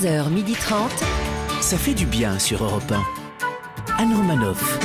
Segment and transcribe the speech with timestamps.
[0.00, 0.88] 11h30.
[1.60, 4.02] Ça fait du bien sur Europe 1.
[4.02, 4.78] Anne Romanoff.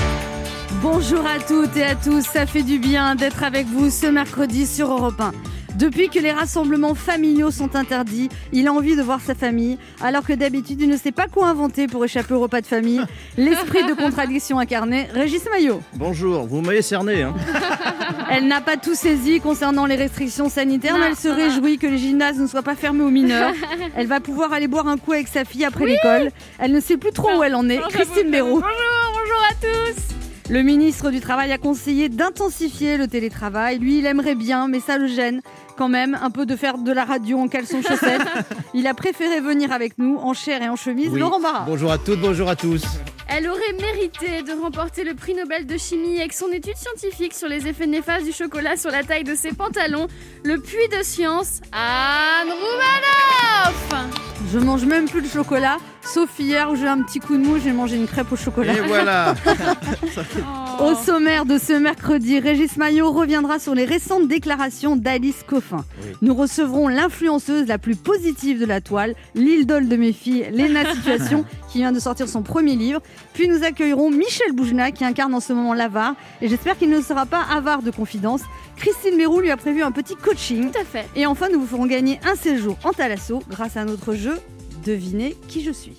[0.82, 4.66] Bonjour à toutes et à tous, ça fait du bien d'être avec vous ce mercredi
[4.66, 5.32] sur Europe 1.
[5.78, 10.24] Depuis que les rassemblements familiaux sont interdits, il a envie de voir sa famille, alors
[10.26, 13.02] que d'habitude il ne sait pas quoi inventer pour échapper au repas de famille.
[13.38, 15.82] L'esprit de contradiction incarné, Régis Maillot.
[15.94, 17.24] Bonjour, vous m'avez cerné.
[17.24, 17.34] Hein.
[18.30, 21.98] Elle n'a pas tout saisi concernant les restrictions sanitaires, mais elle se réjouit que les
[21.98, 23.54] gymnases ne soient pas fermés aux mineurs.
[23.96, 26.32] Elle va pouvoir aller boire un coup avec sa fille après l'école.
[26.60, 27.80] Elle ne sait plus trop où elle en est.
[27.90, 28.62] Christine Béraud.
[28.62, 30.16] Bonjour, bonjour à tous.
[30.50, 33.80] Le ministre du Travail a conseillé d'intensifier le télétravail.
[33.80, 35.42] Lui, il aimerait bien, mais ça le gêne
[35.76, 38.22] quand même, un peu de faire de la radio en caleçon chaussettes.
[38.74, 41.10] Il a préféré venir avec nous en chair et en chemise.
[41.10, 41.20] Oui.
[41.20, 41.66] Laurent Barra.
[41.66, 42.84] Bonjour à toutes, bonjour à tous.
[43.28, 47.48] Elle aurait mérité de remporter le prix Nobel de chimie avec son étude scientifique sur
[47.48, 50.08] les effets néfastes du chocolat sur la taille de ses pantalons.
[50.44, 54.10] Le puits de science, Anne Roumanoff
[54.54, 57.58] Je mange même plus de chocolat, sauf hier où j'ai un petit coup de mou,
[57.62, 58.74] j'ai mangé une crêpe au chocolat.
[58.74, 59.36] Et voilà.
[60.80, 65.86] Au sommaire de ce mercredi, Régis Maillot reviendra sur les récentes déclarations d'Alice Coffin.
[66.04, 66.12] Oui.
[66.22, 71.46] Nous recevrons l'influenceuse la plus positive de la toile, l'idole de mes filles, Léna Situation,
[71.72, 73.02] qui vient de sortir son premier livre.
[73.34, 76.16] Puis nous accueillerons Michel Boujna, qui incarne en ce moment l'avare.
[76.42, 78.42] Et j'espère qu'il ne sera pas avare de confidences.
[78.76, 80.72] Christine Mérou lui a prévu un petit coaching.
[80.72, 81.08] Tout à fait.
[81.16, 84.40] Et enfin, nous vous ferons gagner un séjour en Thalasso grâce à notre jeu
[84.86, 85.98] Devinez qui je suis.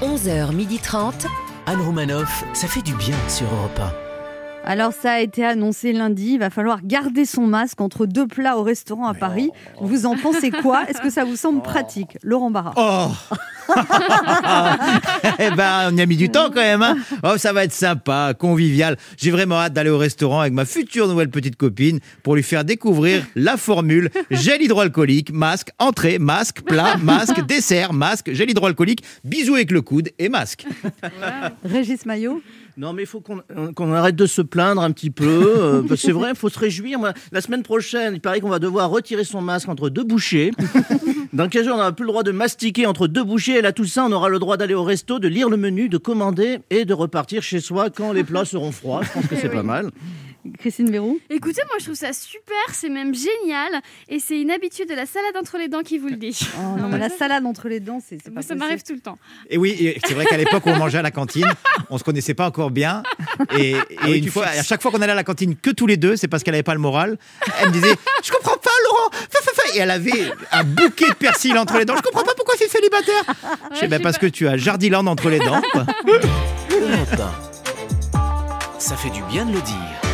[0.00, 1.26] 11h30.
[1.66, 4.05] Anne Romanoff, ça fait du bien sur Europe
[4.68, 8.58] Alors ça a été annoncé lundi, il va falloir garder son masque entre deux plats
[8.58, 9.50] au restaurant à Paris.
[9.80, 10.84] Vous en pensez quoi?
[10.88, 12.18] Est-ce que ça vous semble pratique?
[12.24, 12.72] Laurent Barra.
[12.76, 13.12] Oh
[15.38, 16.82] Eh ben, on y a mis du temps quand même.
[16.82, 16.96] Hein.
[17.22, 18.96] Oh, ça va être sympa, convivial.
[19.16, 22.64] J'ai vraiment hâte d'aller au restaurant avec ma future nouvelle petite copine pour lui faire
[22.64, 29.54] découvrir la formule gel hydroalcoolique, masque, entrée, masque, plat, masque, dessert, masque, gel hydroalcoolique, bisous
[29.54, 30.66] avec le coude et masque.
[31.64, 32.42] Régis Maillot
[32.78, 33.40] Non, mais il faut qu'on
[33.74, 35.24] qu'on arrête de se plaindre un petit peu.
[35.58, 36.98] euh, c'est vrai, il faut se réjouir.
[36.98, 40.50] Moi, la semaine prochaine, il paraît qu'on va devoir retirer son masque entre deux bouchées.
[41.32, 43.58] Dans 15 jours, on n'aura plus le droit de mastiquer entre deux bouchées.
[43.58, 45.88] Et là, tout ça, on aura le droit d'aller au resto, de lire le menu,
[45.88, 49.00] de commander et de repartir chez soi quand les plats seront froids.
[49.02, 49.56] Je pense que c'est Eh oui.
[49.56, 49.90] pas mal.
[50.58, 53.80] Christine Bérou Écoutez, moi je trouve ça super, c'est même génial.
[54.08, 56.38] Et c'est une habitude de la salade entre les dents qui vous le dit.
[56.58, 59.00] Oh non, mais la salade entre les dents, c'est c'est pas ça m'arrive tout le
[59.00, 59.18] temps.
[59.50, 61.48] Et oui, c'est vrai qu'à l'époque où on mangeait à la cantine,
[61.90, 63.02] on se connaissait pas encore bien.
[63.58, 65.70] Et, et Ah oui, une fois, à chaque fois qu'on allait à la cantine que
[65.70, 67.18] tous les deux, c'est parce qu'elle avait pas le moral.
[67.60, 69.10] Elle me disait, je comprends pas, Laurent.
[69.12, 69.74] Fa, fa, fa.
[69.74, 71.96] Et elle avait un bouquet de persil entre les dents.
[71.96, 73.24] Je comprends pas pourquoi tu es célibataire.
[73.72, 74.26] je sais ben sais parce pas.
[74.26, 75.60] que tu as Jardiland entre les dents.
[75.72, 75.86] quoi.
[76.06, 76.12] 1.
[76.92, 77.20] Europe
[78.14, 78.78] 1.
[78.78, 80.05] Ça fait du bien de le dire.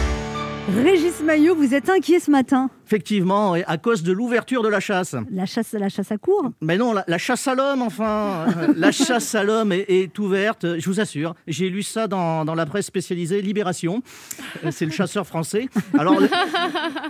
[0.69, 5.17] Régis Maillot, vous êtes inquiet ce matin Effectivement, à cause de l'ouverture de la chasse.
[5.33, 8.45] La chasse, la chasse à court Mais non, la, la chasse à l'homme, enfin.
[8.59, 11.35] Euh, la chasse à l'homme est, est ouverte, je vous assure.
[11.47, 14.03] J'ai lu ça dans, dans la presse spécialisée Libération.
[14.63, 15.69] Euh, C'est le chasseur français.
[15.99, 16.21] Alors,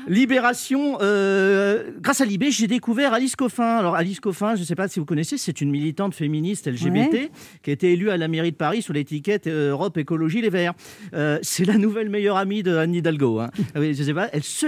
[0.06, 3.78] Libération, euh, grâce à Libé, j'ai découvert Alice Coffin.
[3.78, 6.92] Alors, Alice Coffin, je ne sais pas si vous connaissez, c'est une militante féministe LGBT
[7.12, 7.30] Ouais.
[7.64, 10.74] qui a été élue à la mairie de Paris sous l'étiquette Europe Écologie Les Verts.
[11.14, 13.40] Euh, c'est la nouvelle meilleure amie de Anne Hidalgo.
[13.40, 13.50] Hein.
[13.74, 14.66] Ah oui, je sais pas, elles se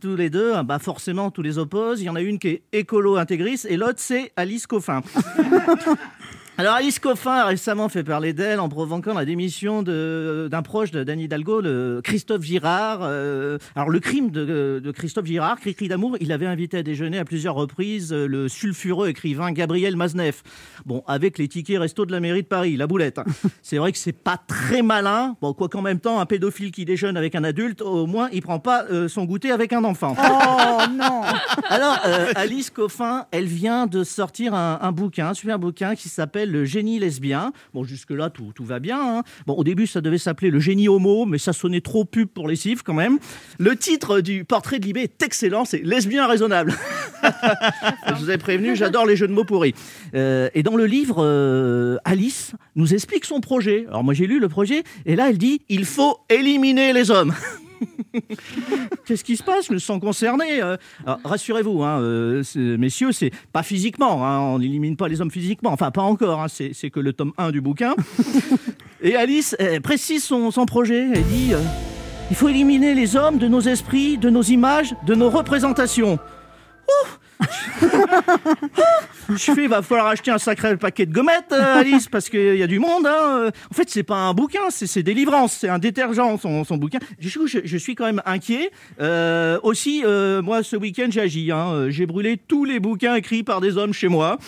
[0.00, 0.54] tous les deux.
[0.54, 0.64] hein.
[0.64, 2.00] Bah forcément, tous les opposent.
[2.00, 5.02] Il y en a une qui est écolo-intégriste et l'autre, c'est Alice Coffin.
[6.56, 11.02] Alors Alice Coffin a récemment fait parler d'elle en provoquant la démission d'un proche de
[11.02, 13.00] d'Anne Hidalgo, le Christophe Girard.
[13.02, 16.84] Euh, alors le crime de, de Christophe Girard, cri cri d'amour, il avait invité à
[16.84, 20.44] déjeuner à plusieurs reprises euh, le sulfureux écrivain Gabriel Mazneff.
[20.86, 23.18] Bon, avec les tickets resto de la mairie de Paris, la boulette.
[23.18, 23.24] hein.
[23.62, 25.36] C'est vrai que c'est pas très malin.
[25.42, 28.42] Bon, quoi qu'en même temps, un pédophile qui déjeune avec un adulte, au moins il
[28.42, 30.14] prend pas euh, son goûter avec un enfant.
[30.16, 31.22] Oh non
[31.68, 36.08] Alors, euh, Alice Coffin, elle vient de sortir un, un bouquin, un super bouquin qui
[36.08, 37.52] s'appelle Le génie lesbien.
[37.72, 39.18] Bon, jusque-là, tout, tout va bien.
[39.18, 39.22] hein.
[39.46, 42.48] Bon, au début, ça devait s'appeler Le génie homo, mais ça sonnait trop pub pour
[42.48, 43.18] les cifs quand même.
[43.58, 46.74] Le titre du portrait de Libé est excellent, c'est Lesbien raisonnable.
[48.08, 49.74] Je vous ai prévenu, j'adore les jeux de mots pourris.
[50.14, 53.86] Euh, et dans le livre, euh, Alice nous explique son projet.
[53.88, 57.32] Alors, moi, j'ai lu le projet, et là, elle dit Il faut éliminer les hommes.
[59.06, 60.62] Qu'est-ce qui se passe Je me sens concerné.
[60.62, 60.76] euh.
[61.06, 62.42] Alors, Rassurez-vous, hein, euh,
[62.78, 64.24] messieurs, c'est pas physiquement.
[64.26, 65.72] hein, on n'élimine pas les hommes physiquement.
[65.72, 66.42] Enfin, pas encore.
[66.42, 67.94] hein, c'est que le tome 1 du bouquin.
[69.02, 71.08] Et Alice elle précise son, son projet.
[71.14, 71.60] Elle dit euh,
[72.30, 76.14] Il faut éliminer les hommes de nos esprits, de nos images, de nos représentations.
[76.14, 77.08] Ouh
[79.28, 82.62] Je fais, va falloir acheter un sacré paquet de gommettes, euh, Alice, parce qu'il y
[82.62, 83.06] a du monde.
[83.06, 83.50] Hein.
[83.70, 86.98] En fait, c'est pas un bouquin, c'est délivrance, c'est un détergent, son, bouquin.
[87.18, 88.70] Du coup, je, je suis quand même inquiet.
[89.00, 91.50] Euh, aussi, euh, moi, ce week-end, j'ai agi.
[91.50, 91.86] Hein.
[91.88, 94.38] J'ai brûlé tous les bouquins écrits par des hommes chez moi.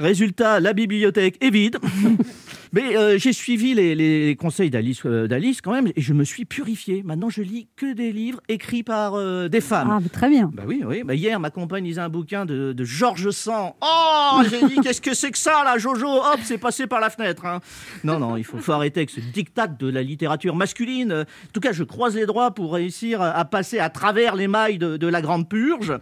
[0.00, 1.78] Résultat, la bibliothèque est vide.
[2.72, 6.24] Mais euh, j'ai suivi les, les conseils d'Alice, euh, d'Alice quand même, et je me
[6.24, 7.02] suis purifié.
[7.02, 9.88] Maintenant, je lis que des livres écrits par euh, des femmes.
[9.90, 10.50] Ah, très bien.
[10.54, 11.02] Bah oui, oui.
[11.04, 13.74] Bah hier, ma compagne lisait un bouquin de, de Georges Sand.
[13.82, 16.06] Oh, j'ai dit, qu'est-ce que c'est que ça, là, Jojo?
[16.08, 17.44] Hop, c'est passé par la fenêtre.
[17.44, 17.60] hein.
[18.04, 21.12] Non, non, il faut, faut arrêter avec ce diktat de la littérature masculine.
[21.12, 24.78] En tout cas, je croise les doigts pour réussir à passer à travers les mailles
[24.78, 25.92] de, de la grande purge.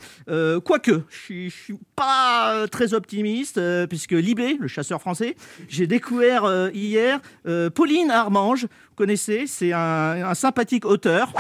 [0.65, 1.53] Quoique, je suis-
[1.97, 5.37] pas très optimiste, puisque Libé, le chasseur français,
[5.69, 8.65] j'ai découvert euh, hier euh, Pauline Armange.
[8.65, 11.33] Vous connaissez, c'est un, sympathique auteur.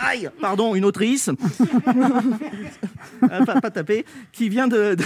[0.00, 1.28] Aïe, pardon, une autrice.
[1.28, 1.34] Euh,
[3.44, 4.96] pas, pas taper, qui vient de,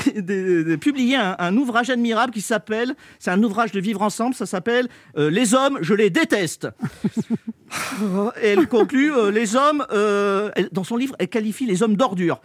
[0.76, 4.88] publier un, ouvrage admirable qui s'appelle, c'est un ouvrage de vivre ensemble, ça s'appelle
[5.19, 6.69] euh, Les hommes, je les déteste.
[8.40, 9.84] Elle conclut, les hommes,
[10.70, 12.40] dans son livre, elle qualifie les hommes d'ordures.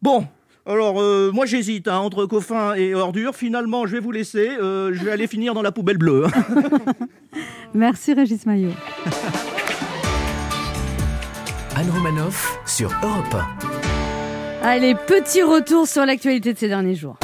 [0.00, 0.26] Bon.
[0.64, 3.34] Alors, euh, moi j'hésite hein, entre coffin et ordure.
[3.34, 4.48] Finalement, je vais vous laisser.
[4.60, 6.26] euh, je vais aller finir dans la poubelle bleue.
[7.74, 8.70] Merci Régis Maillot.
[11.74, 13.36] Anne Romanoff sur Europe
[14.62, 17.16] Allez, petit retour sur l'actualité de ces derniers jours.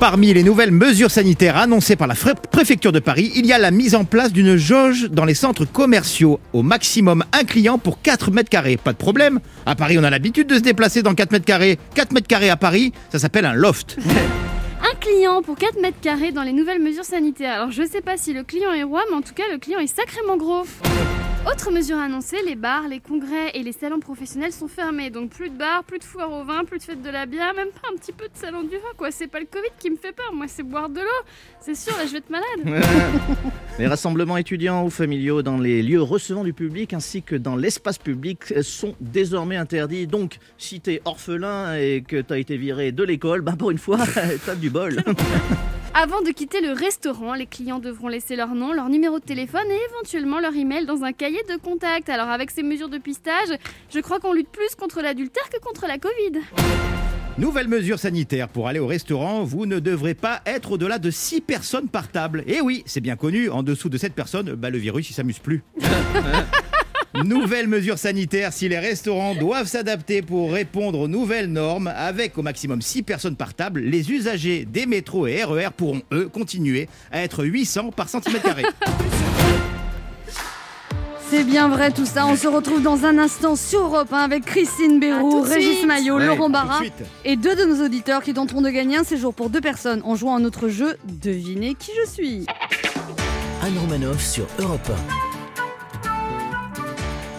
[0.00, 2.14] Parmi les nouvelles mesures sanitaires annoncées par la
[2.50, 5.64] préfecture de Paris, il y a la mise en place d'une jauge dans les centres
[5.64, 6.38] commerciaux.
[6.52, 8.76] Au maximum un client pour 4 mètres carrés.
[8.76, 9.40] Pas de problème.
[9.64, 11.78] À Paris, on a l'habitude de se déplacer dans 4 mètres carrés.
[11.94, 13.96] 4 mètres carrés à Paris, ça s'appelle un loft.
[14.82, 17.54] Un client pour 4 mètres carrés dans les nouvelles mesures sanitaires.
[17.54, 19.78] Alors je sais pas si le client est roi, mais en tout cas le client
[19.78, 20.64] est sacrément gros.
[21.48, 25.10] Autre mesure annoncée, les bars, les congrès et les salons professionnels sont fermés.
[25.10, 27.54] Donc plus de bars, plus de foire au vin, plus de fêtes de la bière,
[27.54, 29.12] même pas un petit peu de salon du vin quoi.
[29.12, 31.24] C'est pas le Covid qui me fait peur, moi c'est boire de l'eau.
[31.60, 32.82] C'est sûr, là je vais être malade.
[33.78, 37.98] Les rassemblements étudiants ou familiaux dans les lieux recevant du public ainsi que dans l'espace
[37.98, 40.08] public sont désormais interdits.
[40.08, 43.98] Donc, si t'es orphelin et que t'as été viré de l'école, bah pour une fois,
[44.46, 44.96] t'as du bol.
[45.98, 49.64] Avant de quitter le restaurant, les clients devront laisser leur nom, leur numéro de téléphone
[49.70, 52.10] et éventuellement leur email dans un cahier de contact.
[52.10, 53.48] Alors avec ces mesures de pistage,
[53.88, 56.42] je crois qu'on lutte plus contre l'adultère que contre la Covid.
[57.38, 58.50] Nouvelle mesure sanitaire.
[58.50, 62.44] Pour aller au restaurant, vous ne devrez pas être au-delà de 6 personnes par table.
[62.46, 65.38] Et oui, c'est bien connu, en dessous de cette personne, bah, le virus, il s'amuse
[65.38, 65.62] plus.
[67.24, 72.42] Nouvelle mesure sanitaire, si les restaurants doivent s'adapter pour répondre aux nouvelles normes, avec au
[72.42, 77.22] maximum 6 personnes par table, les usagers des métros et RER pourront, eux, continuer à
[77.22, 78.64] être 800 par centimètre carré.
[81.28, 82.26] C'est bien vrai tout ça.
[82.26, 85.86] On se retrouve dans un instant sur Europe 1 avec Christine de Régis suite.
[85.86, 86.80] Maillot, Ouais, Laurent Barra
[87.24, 90.14] et deux de nos auditeurs qui tenteront de gagner un séjour pour deux personnes en
[90.14, 92.46] jouant à notre jeu Devinez qui je suis.
[93.62, 94.88] Anne Romanoff sur Europe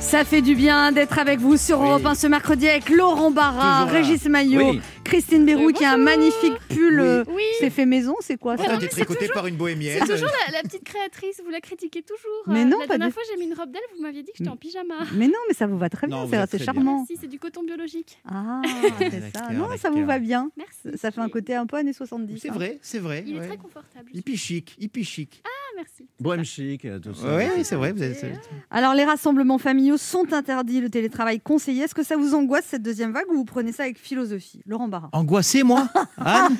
[0.07, 1.81] Ça fait du bien d'être avec vous sur.
[1.83, 3.97] Europe 1 ce mercredi avec Laurent Barra, Toujours.
[3.97, 4.81] Régis Maillot, Oui.
[5.03, 6.99] Christine Béroux Oui, qui a un magnifique pull.
[7.01, 7.05] Oui.
[7.07, 9.99] euh, Oui, C'est fait maison, c'est quoi ça été tricoté par une bohémienne.
[10.05, 12.43] c'est toujours la, la petite créatrice, vous la critiquez toujours.
[12.47, 14.23] Mais Euh, non, la pas dernière du- fois j'ai mis une robe d'elle, vous m'aviez
[14.23, 14.95] dit que j'étais en pyjama.
[15.13, 16.65] Mais non, mais ça vous va très bien, Non, c'est bien.
[16.65, 17.05] charmant.
[17.05, 18.19] Si, c'est du coton biologique.
[18.29, 18.61] Ah,
[18.99, 19.49] c'est ça.
[19.53, 20.49] Non, ça vous va bien.
[20.57, 20.97] Merci.
[20.97, 22.39] Ça fait un côté un peu années 70.
[22.39, 22.53] C'est hein.
[22.53, 23.23] vrai, c'est vrai.
[23.27, 24.09] Il est très confortable.
[24.13, 25.41] Hippie chic, hippie chic.
[25.45, 26.05] Ah, merci.
[26.19, 27.37] Bohème chic, tout ça.
[27.37, 27.93] Oui, c'est vrai.
[27.93, 28.25] Vous êtes...
[28.71, 31.83] Alors, les rassemblements familiaux sont interdits, le télétravail conseillé.
[31.83, 34.61] Est-ce que ça vous angoisse cette deuxième vague ou vous prenez ça avec philosophie?
[34.65, 35.09] Laurent Barra.
[35.13, 35.87] Angoissé, moi?
[36.17, 36.57] Anne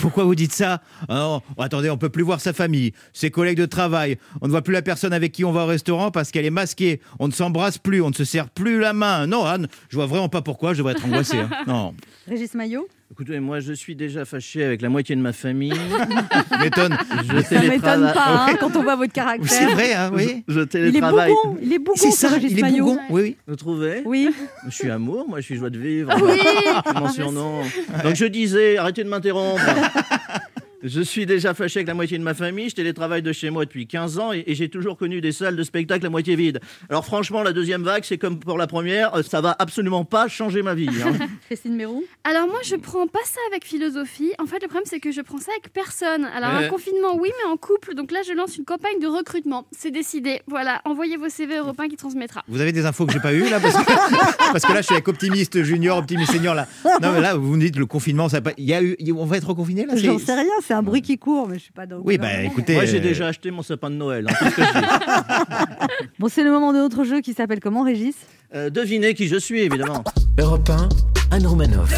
[0.00, 0.82] Pourquoi vous dites ça?
[1.08, 4.18] Ah non, Attendez, on peut plus voir sa famille, ses collègues de travail.
[4.42, 6.50] On ne voit plus la personne avec qui on va au restaurant parce qu'elle est
[6.50, 7.00] masquée.
[7.18, 9.26] On ne s'embrasse plus, on ne se serre plus la main.
[9.26, 11.38] Non, Anne, je vois vraiment pas pourquoi je devrais être angoissé.
[11.38, 11.50] hein.
[11.66, 11.94] Non,
[12.28, 15.72] Régis Maillot Écoutez, moi je suis déjà fâché avec la moitié de ma famille.
[16.60, 16.96] m'étonne.
[17.28, 19.70] Je Ça m'étonne pas hein, quand on voit votre C'est caractère.
[19.70, 20.44] vrai, hein, oui.
[20.46, 21.32] Je Il est télétravaille.
[21.44, 22.98] bougon, il est bougon, C'est ce ça, il est bougon.
[23.10, 23.36] Oui, oui.
[23.48, 24.02] Vous trouvez?
[24.04, 24.30] Oui,
[24.66, 26.12] Je suis amour, moi je suis joie de vivre.
[26.22, 26.38] Oui
[26.86, 27.62] C'est mon surnom.
[28.04, 29.60] Donc je disais, arrêtez de m'interrompre.
[30.82, 33.64] Je suis déjà fâché avec la moitié de ma famille, je télétravaille de chez moi
[33.66, 36.60] depuis 15 ans et, et j'ai toujours connu des salles de spectacle à moitié vides.
[36.88, 40.26] Alors franchement, la deuxième vague, c'est comme pour la première, euh, ça va absolument pas
[40.28, 40.88] changer ma vie.
[41.04, 41.12] hein.
[41.46, 42.02] Christine Mérou.
[42.24, 44.32] Alors moi je prends pas ça avec philosophie.
[44.38, 46.24] En fait le problème c'est que je prends ça avec personne.
[46.34, 47.94] Alors un confinement oui mais en couple.
[47.94, 49.66] Donc là je lance une campagne de recrutement.
[49.72, 50.40] C'est décidé.
[50.46, 52.42] Voilà, envoyez vos CV européens qui transmettra.
[52.48, 53.84] Vous avez des infos que j'ai pas eues là parce que,
[54.52, 56.66] parce que là je suis avec optimiste junior, optimiste senior là.
[57.02, 58.52] Non mais là vous me dites le confinement ça va pas.
[58.56, 59.94] Il y a eu, on va être reconfiné là.
[59.96, 61.96] J'en sais rien, c'est un bruit qui court, mais je suis pas dans.
[61.96, 62.74] le Oui bah écoutez.
[62.74, 64.24] Moi j'ai euh, déjà acheté mon sapin de Noël.
[64.30, 66.06] hein, tout ce que je dis.
[66.20, 68.14] Bon, c'est le moment de notre jeu qui s'appelle comment, Régis?
[68.54, 70.04] Euh, devinez qui je suis évidemment.
[70.38, 70.88] Europe 1,
[71.34, 71.90] Anne Romanoff.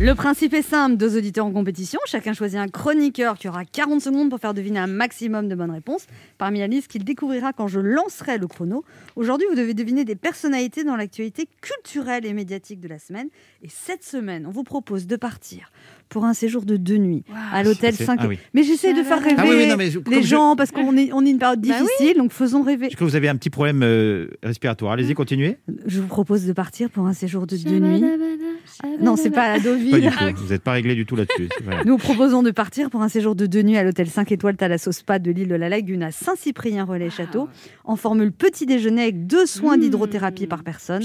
[0.00, 4.00] Le principe est simple, deux auditeurs en compétition, chacun choisit un chroniqueur qui aura 40
[4.00, 6.06] secondes pour faire deviner un maximum de bonnes réponses
[6.38, 8.84] parmi la liste qu'il découvrira quand je lancerai le chrono.
[9.16, 13.26] Aujourd'hui, vous devez deviner des personnalités dans l'actualité culturelle et médiatique de la semaine.
[13.62, 15.72] Et cette semaine, on vous propose de partir
[16.08, 18.38] pour un séjour de deux nuits à l'hôtel C'est- 5 ah oui.
[18.54, 20.70] Mais j'essaie de faire rêver Ah oui, oui, non, mais je- les je- gens parce
[20.70, 21.86] qu'on est, on est une période Bah oui.
[21.98, 22.86] difficile, donc faisons rêver.
[22.86, 24.92] Est-ce que vous avez un petit problème euh, respiratoire?
[24.92, 25.56] Allez-y, continuez.
[25.86, 28.04] Je vous propose de partir pour un séjour de deux nuits.
[29.00, 30.10] Non, c'est pas à Pas du Deauville.
[30.10, 30.36] tout.
[30.44, 31.48] Vous n'êtes pas réglé du tout là-dessus.
[31.84, 34.92] Nous proposons de partir pour un séjour de deux nuits à l'hôtel 5 étoiles Thalasso
[34.92, 37.48] Spa de l'île de la Lagune à Saint-Cyprien-Relais-Château,
[37.84, 39.80] en formule petit déjeuner avec deux soins Mmh.
[39.80, 41.02] d'hydrothérapie par personne,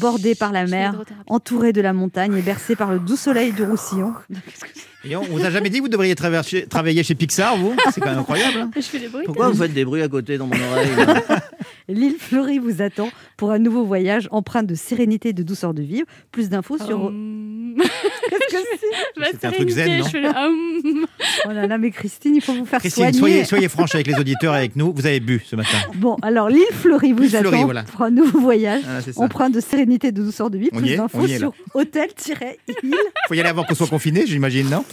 [0.00, 3.62] bordé par la mer, entouré de la montagne et bercé par le doux soleil du
[3.62, 4.12] Roussillon.
[5.06, 7.74] Et on vous a jamais dit que vous devriez traverser- travailler chez Pixar, vous?
[7.92, 8.58] C'est quand même incroyable.
[8.58, 9.24] hein Je fais les bruits.
[9.26, 11.22] Pourquoi vous faites des bruits à côté dans mon oreille là?
[11.88, 15.82] L'île fleurie vous attend pour un nouveau voyage empreint de sérénité et de douceur de
[15.82, 16.06] vivre.
[16.32, 17.12] Plus d'infos sur...
[18.30, 19.46] Qu'est-ce que c'est?
[19.46, 21.06] Un truc zen, non je fais le hum.
[21.46, 23.18] Oh là là, mais Christine, il faut vous faire Christine, soigner.
[23.18, 24.92] soyez, soyez franche avec les auditeurs et avec nous.
[24.94, 25.76] Vous avez bu ce matin.
[25.96, 27.82] Bon, alors l'île fleurie vous L'île fleurie, attend voilà.
[27.84, 29.20] pour un nouveau voyage Ah, c'est ça.
[29.20, 30.68] empreint de sérénité de douceur de vie.
[30.72, 32.56] On y Plus d'infos sur hôtel-île
[33.28, 34.84] Faut y aller avant qu'on soit confiné, j'imagine, non?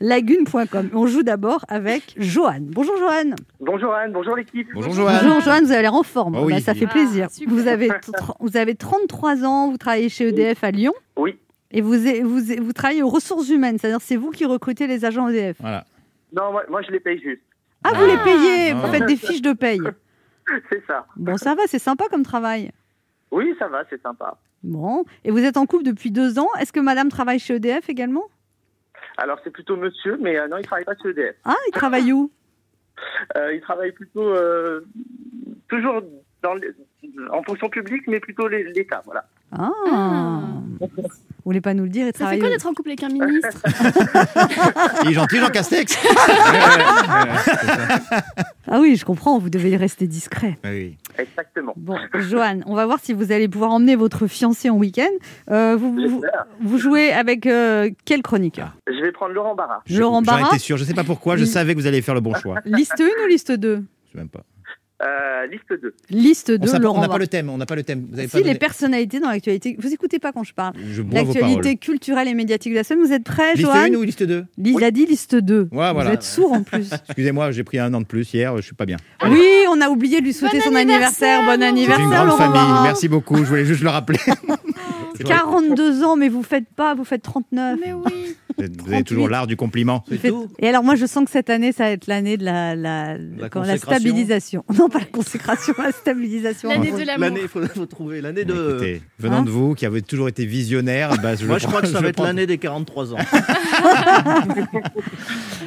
[0.00, 0.90] Lagune.com.
[0.94, 2.58] On joue d'abord avec Johan.
[2.60, 3.36] Bonjour Johan.
[3.60, 4.66] Bonjour Anne, bonjour l'équipe.
[4.74, 5.20] Bonjour Joanne.
[5.22, 6.36] Bonjour Johan, vous avez l'air en forme.
[6.36, 6.54] Oh oui.
[6.54, 7.28] Bah, ça fait Ah, plaisir.
[7.30, 7.54] super.
[7.54, 7.88] Vous avez,
[8.40, 11.36] vous avez 33 ans, vous travaillez chez EDF à Lyon Oui.
[11.72, 15.28] Et vous, vous, vous travaillez aux ressources humaines, c'est-à-dire c'est vous qui recrutez les agents
[15.28, 15.56] EDF.
[15.60, 15.84] Voilà.
[16.34, 17.42] Non, moi, moi, je les paye juste.
[17.84, 18.74] Ah, vous les payez, Ah.
[18.74, 19.80] vous faites des fiches de paye.
[20.70, 21.06] C'est ça.
[21.16, 22.72] Bon, ça va, c'est sympa comme travail.
[23.30, 24.36] Oui, ça va, c'est sympa.
[24.64, 26.48] Bon, et vous êtes en couple depuis deux ans.
[26.60, 28.24] Est-ce que madame travaille chez EDF également?
[29.16, 31.36] Alors, c'est plutôt monsieur, mais euh, non, il travaille pas chez EDF.
[31.44, 32.30] Ah, il travaille où?
[33.36, 34.86] Euh, il travaille plutôt euh,
[35.68, 36.02] toujours
[36.42, 36.54] dans
[37.32, 39.24] en fonction publique, mais plutôt l'État, voilà.
[39.50, 40.42] Ah, Ah.
[41.50, 43.62] Voulez pas nous le dire et Ça fait quoi d'être en couple avec un ministre
[45.04, 45.98] Il est gentil, Jean Castex
[48.68, 50.58] Ah oui, je comprends, vous devez rester discret.
[50.64, 50.96] Oui.
[51.18, 51.74] Exactement.
[51.76, 55.10] Bon, Johan, on va voir si vous allez pouvoir emmener votre fiancé en week-end.
[55.50, 56.22] Euh, vous, vous,
[56.60, 58.72] vous jouez avec euh, quel chroniqueur?
[58.86, 59.82] Je vais prendre Laurent Barra.
[59.90, 62.14] Laurent J'en Barra étais sûr, je sais pas pourquoi, je savais que vous alliez faire
[62.14, 62.60] le bon choix.
[62.64, 64.42] Liste 1 ou liste 2 Je sais même pas.
[65.04, 65.94] Euh, liste 2.
[66.10, 68.06] Liste On 2, s'a- on Laurent n'a pas le thème, on n'a pas le thème.
[68.10, 69.76] Vous avez pas Si, les personnalités dans l'actualité.
[69.78, 70.74] Vous écoutez pas quand je parle.
[71.12, 73.04] L'actualité culturelle et médiatique de la semaine.
[73.04, 75.62] Vous êtes prêts, Liste Johan 1 ou liste 2 Il a dit liste 2.
[75.62, 76.12] Ouais, Vous voilà.
[76.12, 76.90] êtes sourd en plus.
[77.08, 78.96] Excusez-moi, j'ai pris un an de plus hier, je suis pas bien.
[79.28, 81.40] oui, on a oublié de lui souhaiter Bon son anniversaire.
[81.40, 81.68] anniversaire, Bon Laurent.
[81.72, 84.18] Anniversaire, une grande Laurent famille, merci beaucoup, je voulais juste le rappeler.
[85.18, 87.78] 42 ans, mais vous faites pas, vous faites 39.
[87.84, 88.36] Mais oui.
[88.58, 90.04] Vous avez toujours l'art du compliment.
[90.22, 90.48] Tout.
[90.58, 93.16] Et alors moi je sens que cette année ça va être l'année de la, la,
[93.16, 94.62] La la stabilisation.
[94.78, 96.68] Non pas la consécration, la stabilisation.
[96.68, 97.18] L'année de l'amour.
[97.24, 98.52] L'année, il faut, faut trouver l'année de.
[98.74, 101.80] Écoutez, venant Hein de vous, qui avez toujours été visionnaire, bah, je Moi, je crois
[101.80, 103.16] que ça va être l'année des 43 ans.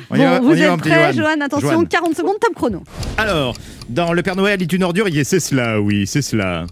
[0.10, 1.24] On y va- Bon, on vous y êtes prêts, Johan.
[1.36, 1.86] Johan Attention, Johan.
[1.86, 2.84] 40 secondes, top chrono.
[3.18, 3.56] Alors,
[3.90, 6.66] dans Le Père Noël est une ordure, il y a- c'est cela, oui, c'est cela.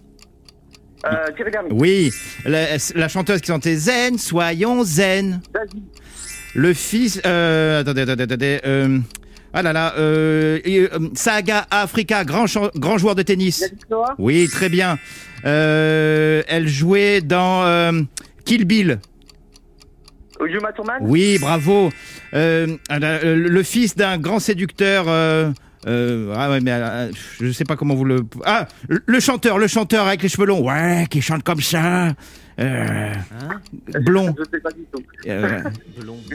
[1.05, 1.73] Euh, Thierry Lhermitte.
[1.75, 2.11] Oui,
[2.45, 5.41] la, la chanteuse qui chantait Zen, soyons zen.
[6.55, 7.19] Le fils.
[7.25, 8.59] Euh, attendez, attendez, attendez.
[8.65, 8.99] euh,
[9.53, 9.93] ah là là.
[9.97, 13.69] Euh, et, euh, Saga Africa, grand, chan- grand joueur de tennis.
[13.89, 14.15] Noah.
[14.17, 14.97] Oui, très bien.
[15.45, 17.91] Euh, elle jouait dans euh,
[18.45, 18.99] Kill Bill.
[20.45, 20.97] Yuma Thurman.
[21.01, 21.91] Oui, bravo.
[22.33, 25.05] Euh, euh, le fils d'un grand séducteur.
[25.07, 25.51] Euh,
[25.87, 28.25] euh, ah ouais, mais euh, je sais pas comment vous le.
[28.45, 30.61] Ah, le chanteur, le chanteur avec les cheveux longs.
[30.67, 32.13] Ouais, qui chante comme ça.
[32.59, 33.13] Euh,
[34.01, 34.33] blond.
[34.37, 35.01] Je sais pas du tout.
[35.27, 35.59] Euh,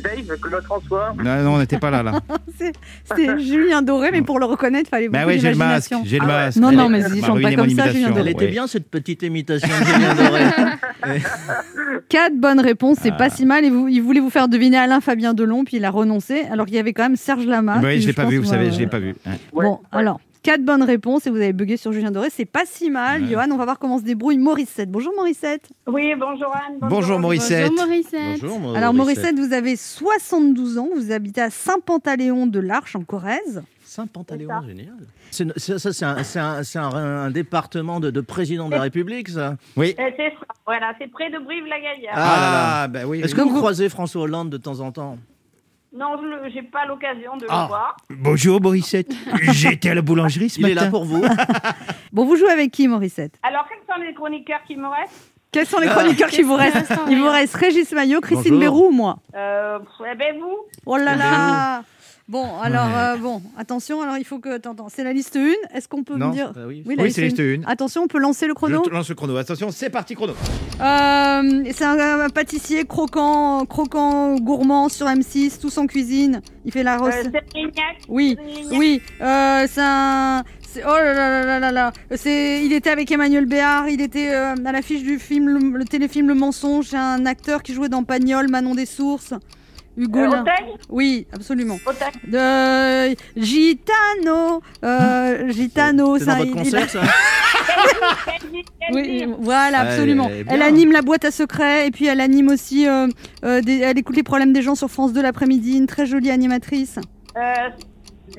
[0.02, 1.14] Dave, Claude François.
[1.16, 2.20] non, non, on n'était pas là, là.
[3.16, 5.94] C'est Julien Doré, mais pour le reconnaître, il fallait beaucoup Bah ouais, j'ai le masque.
[6.04, 6.58] J'ai le Ah masque.
[6.58, 8.08] Non, non, mais m'a il chante ruiné pas comme ça, Julien.
[8.08, 8.20] Doré.
[8.22, 11.20] Elle était bien cette petite imitation de Julien Doré.
[12.08, 13.02] Quatre bonnes réponses, Ah.
[13.04, 13.64] c'est pas si mal.
[13.64, 16.66] Et vous, il voulait vous faire deviner Alain Fabien Delon, puis il a renoncé, alors
[16.66, 17.80] qu'il y avait quand même Serge Lama.
[17.82, 19.14] Oui, je l'ai pas vu, vous savez, je l'ai pas vu.
[19.52, 22.90] Bon, alors, quatre bonnes réponses et vous avez bugué sur Julien Doré, c'est pas si
[22.90, 23.22] mal.
[23.22, 23.28] Ouais.
[23.30, 24.90] Johan, on va voir comment se débrouille Morissette.
[24.90, 25.68] Bonjour Morissette.
[25.86, 26.78] Oui, bonjour Anne.
[26.80, 27.70] Bonjour Morissette.
[27.70, 28.40] Bonjour Morissette.
[28.40, 33.02] Bonjour, moi, Alors Morissette, vous avez 72 ans, vous habitez à Saint-Pantaléon de l'Arche en
[33.02, 33.62] Corrèze.
[33.84, 34.94] Saint-Pantaléon, génial.
[35.30, 38.82] C'est- Ça, c'est un, c'est un- c'est un- un département de, de président de la
[38.82, 39.56] République, ça?
[39.76, 39.94] Oui.
[39.98, 40.32] Euh, c'est
[40.66, 42.14] voilà, c'est près de Brive-la-Gaillarde.
[42.18, 43.20] Ah, Ah, bah oui.
[43.20, 43.42] Est-ce oui.
[43.42, 45.16] que vous croisez François Hollande de temps en temps?
[45.92, 47.62] Non, je n'ai pas l'occasion de Ah.
[47.62, 47.96] le voir.
[48.10, 49.10] Bonjour Morissette.
[49.52, 50.84] J'étais à la boulangerie ce Il est matin.
[50.86, 51.22] là pour vous.
[52.12, 53.34] Bon, vous jouez avec qui Morissette?
[53.42, 55.32] Alors, quels sont les chroniqueurs qui me restent?
[55.52, 56.92] Quels sont les chroniqueurs qui vous restent?
[57.08, 57.54] Il vous reste?
[57.54, 58.60] Régis Maillot, Christine Bonjour.
[58.60, 59.78] Bérou ou moi Euh,
[60.10, 61.82] eh ben vous Oh là là
[62.28, 64.50] Bon, alors, euh, bon, attention, alors il faut que.
[64.50, 65.52] Attends, attends, c'est la liste 1.
[65.74, 66.28] Est-ce qu'on peut Non.
[66.28, 66.52] me dire.
[66.54, 66.82] Bah oui.
[66.86, 67.62] Oui, la Oui, c'est liste 1.
[67.66, 69.34] Attention, on peut lancer le chrono Je lance le chrono.
[69.38, 70.34] Attention, c'est parti chrono.
[70.80, 76.42] Euh, c'est un, un pâtissier croquant, croquant, gourmand sur M6, tous en cuisine.
[76.66, 77.34] Il fait la euh, recette.
[78.08, 78.36] Oui,
[78.72, 79.00] oui.
[79.22, 80.44] Euh, c'est un.
[80.66, 81.92] c'est- Oh là là là là là là.
[82.14, 83.88] C'est, il était avec Emmanuel Béard.
[83.88, 86.88] Il était euh, à l'affiche du film, le, le téléfilm Le Mensonge.
[86.90, 89.32] C'est un acteur qui jouait dans Pagnol, Manon des Sources.
[89.98, 90.20] Hugo.
[90.20, 90.44] Euh,
[90.88, 91.76] Oui, absolument.
[92.26, 97.00] De Gitano, euh, Gitano, C'est dans ça, votre concert, ça
[98.92, 100.30] Oui, voilà, absolument.
[100.48, 103.06] elle anime la boîte à secrets et puis elle anime aussi, euh,
[103.44, 105.76] euh, des- elle écoute les problèmes des gens sur France 2 l'après-midi.
[105.76, 106.98] Une très jolie animatrice.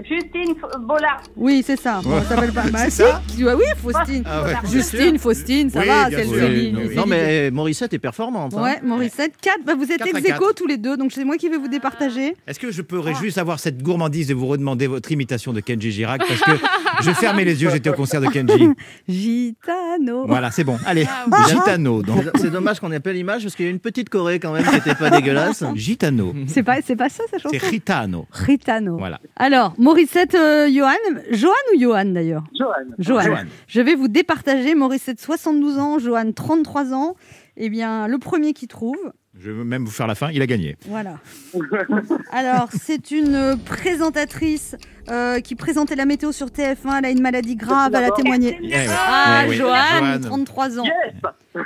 [0.07, 1.21] Justine Bollard.
[1.35, 1.99] Oui, c'est ça.
[2.03, 2.63] Bon, elle s'appelle pas.
[2.77, 2.97] C'est si.
[2.97, 4.23] ça Oui, Faustine.
[4.25, 4.53] Ah ouais.
[4.71, 6.95] Justine, Faustine, ça Oui, va, c'est le l'idée.
[6.95, 8.53] Non, mais Morissette est performante.
[8.55, 8.61] hein.
[8.63, 9.59] Ouais, Morissette, 4.
[9.65, 12.35] Bah, vous êtes ex aequo tous les deux, donc c'est moi qui vais vous départager.
[12.47, 15.91] Est-ce que je pourrais juste avoir cette gourmandise de vous redemander votre imitation de Kenji
[15.91, 16.51] Girac Parce que
[17.01, 18.69] je fermais les yeux, j'étais au concert de Kenji.
[19.09, 20.25] Gitano.
[20.27, 20.77] Voilà, c'est bon.
[20.85, 22.01] Allez, Ah, Gitano.
[22.35, 24.63] C'est- dommage qu'on ait pas l'image parce qu'il y a une petite Corée quand même
[24.65, 25.63] qui était pas dégueulasse.
[25.75, 26.33] Gitano.
[26.47, 27.49] C'est pas, c'est pas ça, sa chanson?
[27.59, 28.25] C'est Ritano.
[28.31, 28.97] Ritano.
[28.97, 29.19] Voilà.
[29.35, 30.91] Alors, Morissette, euh, Johan.
[31.31, 32.73] Johan ou Johan d'ailleurs Johan.
[32.99, 33.21] Johan.
[33.23, 33.43] Johan.
[33.67, 34.75] Je vais vous départager.
[34.75, 35.97] Morissette, 72 ans.
[35.97, 37.15] Johan, 33 ans.
[37.57, 38.97] Eh bien, le premier qui trouve.
[39.39, 40.75] Je veux même vous faire la fin, il a gagné.
[40.87, 41.17] Voilà.
[42.31, 44.75] Alors, c'est une présentatrice
[45.09, 46.99] euh, qui présentait la météo sur TF1.
[46.99, 48.59] Elle a une maladie grave, elle a témoigné.
[48.61, 48.73] Eh.
[48.89, 49.55] Ah, Eh oui.
[49.55, 50.19] Johan, Johan.
[50.21, 50.83] 33 ans.
[50.83, 51.65] Yes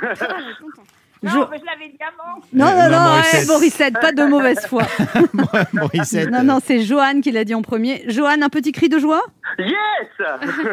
[1.24, 2.40] Non, mais je l'avais dit avant.
[2.52, 3.40] Non, non, non, non, Morissette.
[3.40, 4.82] ouais, Morissette, pas de mauvaise foi.
[5.72, 6.30] Morissette.
[6.30, 8.04] Non, non, c'est Johan qui l'a dit en premier.
[8.08, 9.22] Johan, un petit cri de joie?
[9.58, 9.76] Yes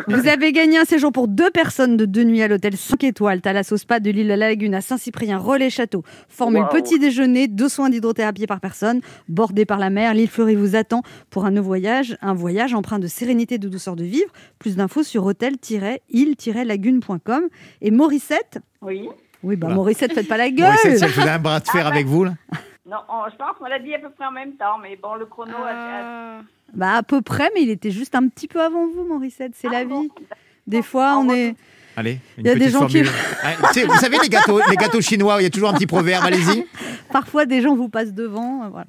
[0.08, 3.41] Vous avez gagné un séjour pour deux personnes de deux nuits à l'hôtel 5 étoiles,
[3.41, 6.03] Thalassos Spa de l'île à la Lagune à Saint-Cyprien, Relais Château.
[6.29, 6.70] Formule Wow.
[6.70, 10.13] petit déjeuner, deux soins d'hydrothérapie par personne, bordé par la mer.
[10.13, 13.70] L'île Fleury vous attend pour un nouveau voyage, un voyage empreint de sérénité et de
[13.70, 14.29] douceur de vivre.
[14.60, 17.43] Plus d'infos sur hôtel-île-lagune.com.
[17.81, 19.08] Et Morissette Oui.
[19.43, 19.75] Oui, bah Oula.
[19.75, 22.24] Morissette, faites pas la gueule Morissette, si elle faisait un bras de fer avec vous,
[22.25, 22.33] là
[22.86, 25.15] Non, on- je pense qu'on l'a dit à peu près en même temps, mais bon,
[25.15, 25.71] le chrono a...
[25.71, 26.41] Ah.
[26.74, 29.69] Bah à peu près, mais il était juste un petit peu avant vous, Morissette, c'est
[29.69, 30.12] la Ah bon vie.
[30.67, 31.55] Des fois, on est...
[31.98, 33.03] Allez, une Il y a des gens qui-.
[33.43, 33.53] Ah,
[33.88, 36.65] vous savez, les gâteaux, les gâteaux chinois, il y a toujours un petit proverbe, allez-y.
[37.12, 38.63] Parfois, des gens vous passent devant.
[38.63, 38.86] euh, Voilà.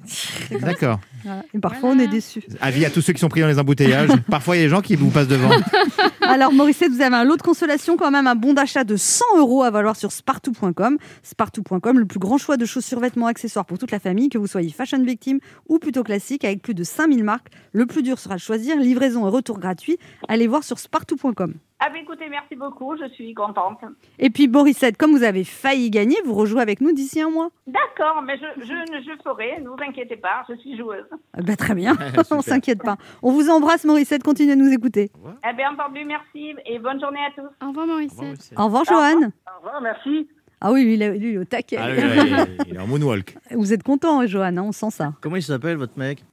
[0.61, 0.99] D'accord.
[1.23, 1.43] Voilà.
[1.53, 2.03] Et parfois, Voilà.
[2.03, 2.43] on est déçus.
[2.61, 4.09] Avis à tous ceux qui sont pris dans les embouteillages.
[4.29, 5.49] Parfois, il y a des gens qui vous passent devant.
[6.21, 9.25] Alors, Morissette, vous avez un lot de consolation, quand même, un bon d'achat de 100
[9.39, 10.97] euros à valoir sur spartou.com.
[11.23, 14.47] Spartou.com, le plus grand choix de chaussures, vêtements, accessoires pour toute la famille, que vous
[14.47, 17.47] soyez fashion victime ou plutôt classique, avec plus de 5000 marques.
[17.73, 19.97] Le plus dur sera de choisir, livraison et retour gratuit.
[20.29, 21.53] Allez voir sur spartou.com.
[21.85, 23.79] Ah, bah, écoutez, merci beaucoup, je suis contente.
[24.17, 27.49] Et puis, Morissette, comme vous avez failli gagner, vous rejouez avec nous d'ici un mois.
[27.67, 31.03] D'accord, mais je, je, je ferai, ne vous inquiétez pas, je suis joueuse.
[31.33, 31.97] Ah bah, très bien,
[32.31, 32.95] on s'inquiète pas.
[33.21, 35.11] On vous embrasse, Morissette, continuez à nous écouter.
[35.49, 37.49] Eh bien, entendu, merci et bonne journée à tous.
[37.61, 38.53] Au revoir, Mauricette.
[38.57, 39.27] Au revoir, Johan.
[39.27, 40.29] Au revoir, merci.
[40.65, 41.75] Ah oui, lui, il est, lui, est au taquet.
[41.77, 43.35] Ah, oui, oui, il est en moonwalk.
[43.51, 45.11] Vous êtes content, hein, Johan, hein, on sent ça.
[45.19, 46.23] Comment il s'appelle votre mec?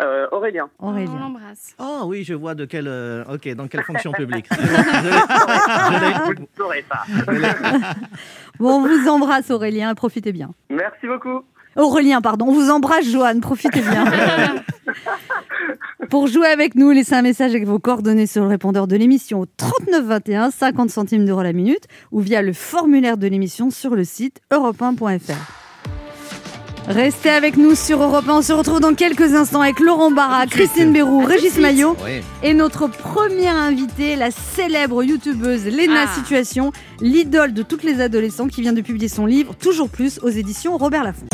[0.00, 0.68] Euh, Aurélien.
[0.78, 1.18] On Aurélien.
[1.20, 1.74] l'embrasse.
[1.78, 2.88] Oh oui, je vois de quelle.
[2.88, 4.46] euh, Ok, dans quelle fonction publique.
[4.50, 7.04] Je l'ai- Vous ne saurez pas.
[8.60, 10.50] Bon, on vous embrasse, Aurélien, profitez bien.
[10.70, 11.42] Merci beaucoup.
[11.76, 14.04] Aurélien, pardon, on vous embrasse, Johan, profitez bien.
[16.10, 19.40] Pour jouer avec nous, laissez un message avec vos coordonnées sur le répondeur de l'émission
[19.40, 23.96] au 39 21, 50 centimes d'euros la minute, ou via le formulaire de l'émission sur
[23.96, 25.63] le site europe1.fr.
[26.86, 28.32] Restez avec nous sur Europe 1.
[28.38, 32.22] On se retrouve dans quelques instants avec Laurent Barra, Christine Bérou, Régis Maillot Ouais.
[32.42, 36.14] et notre première invitée, la célèbre youtubeuse Léna Ah.
[36.14, 40.28] Situation, l'idole de toutes les adolescents qui vient de publier son livre Toujours plus aux
[40.28, 41.26] éditions Robert Laffont.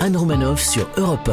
[0.00, 1.30] Anne Romanoff sur Europe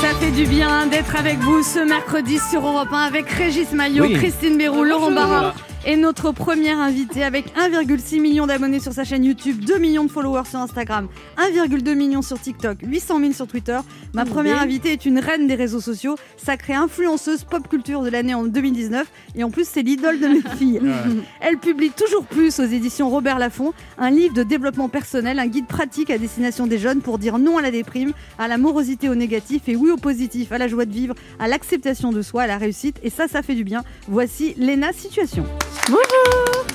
[0.00, 4.04] Ça fait du bien d'être avec vous ce mercredi sur Europe 1 avec Régis Maillot,
[4.06, 4.14] Oui.
[4.14, 5.12] Christine Béroux, Laurent.
[5.12, 10.04] Barra et notre première invitée avec 1,6 million d'abonnés sur sa chaîne YouTube, 2 millions
[10.04, 13.78] de followers sur Instagram, 1,2 million sur TikTok, 800 000 sur Twitter.
[14.14, 18.34] Ma première invitée est une reine des réseaux sociaux, sacrée influenceuse pop culture de l'année
[18.34, 20.80] en 2019 et en plus c'est l'idole de mes filles.
[21.40, 25.66] Elle publie toujours plus aux éditions Robert Laffont un livre de développement personnel, un guide
[25.66, 29.14] pratique à destination des jeunes pour dire non à la déprime, à la morosité au
[29.14, 32.46] négatif et oui au positif, à la joie de vivre, à l'acceptation de soi, à
[32.46, 32.98] la réussite.
[33.02, 33.82] Et ça, ça fait du bien.
[34.08, 35.44] Voici Léna Situation.
[35.88, 36.66] Bonjour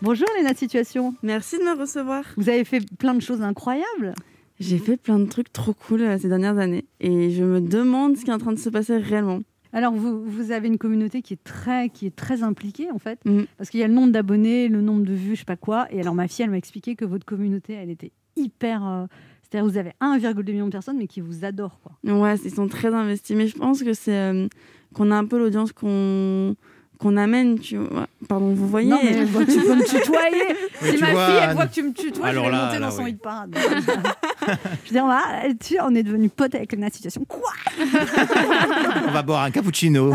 [0.00, 1.14] Bonjour Léna Situation.
[1.22, 2.24] Merci de me recevoir.
[2.36, 4.14] Vous avez fait plein de choses incroyables.
[4.58, 8.16] J'ai fait plein de trucs trop cool euh, ces dernières années et je me demande
[8.16, 9.40] ce qui est en train de se passer réellement.
[9.72, 13.18] Alors, vous, vous avez une communauté qui est très, qui est très impliquée, en fait,
[13.24, 13.46] Mhm.
[13.56, 15.86] parce qu'il y a le nombre d'abonnés, le nombre de vues, je sais pas quoi.
[15.90, 18.86] Et alors, ma fille, elle m'a expliqué que votre communauté, elle était hyper.
[18.86, 19.06] euh,
[19.42, 21.92] C'est-à-dire, vous avez 1,2 million de personnes, mais qui vous adorent, quoi.
[22.04, 23.34] Ouais, ils sont très investis.
[23.36, 24.46] Mais je pense que c'est euh,
[24.94, 26.54] qu'on a un peu l'audience qu'on
[27.02, 27.58] qu'on amène.
[27.58, 28.06] Tu vois.
[28.28, 30.42] Pardon, vous voyez Non, mais tu peux me tutoyer.
[30.82, 32.56] Oui, si tu ma vois, fille, elle voit que tu me tutoies, Alors je vais
[32.56, 33.10] là, monter là, dans son oui.
[33.10, 33.56] hit parade.
[33.56, 35.22] je veux dire, on, va,
[35.60, 37.24] tu, on est devenu potes avec la situation.
[37.24, 37.52] Quoi
[39.06, 40.12] On va boire un cappuccino.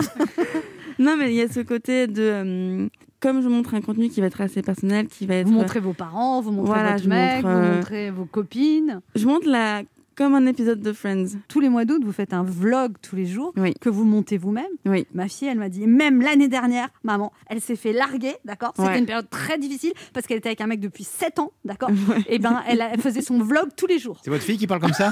[0.99, 2.21] Non, mais il y a ce côté de.
[2.21, 2.87] euh,
[3.21, 5.47] comme je montre un contenu qui va être assez personnel, qui va être.
[5.47, 8.99] Vous montrez vos parents, vous montrez Voilà, votre mec, montre, vous euh, montrez vos copines.
[9.15, 9.83] Je montre la.
[10.17, 11.25] Comme un épisode de Friends.
[11.47, 13.75] Tous les mois d'août, vous faites un vlog tous les jours Oui.
[13.79, 14.65] que vous montez vous-même.
[14.87, 15.05] Oui.
[15.13, 18.89] Ma fille, elle m'a dit, même l'année dernière, maman, elle s'est fait larguer, d'accord C'était
[18.89, 18.97] Ouais.
[18.97, 21.91] une période très difficile parce qu'elle était avec un mec depuis 7 ans, d'accord
[22.29, 24.19] Et ben, elle, faisait son vlog tous les jours.
[24.23, 25.11] C'est votre fille qui parle comme ça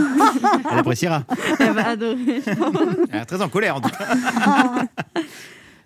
[0.72, 1.24] Elle appréciera.
[1.60, 2.76] Elle va adorer, je pense.
[3.12, 4.08] Elle est très en colère en tout cas.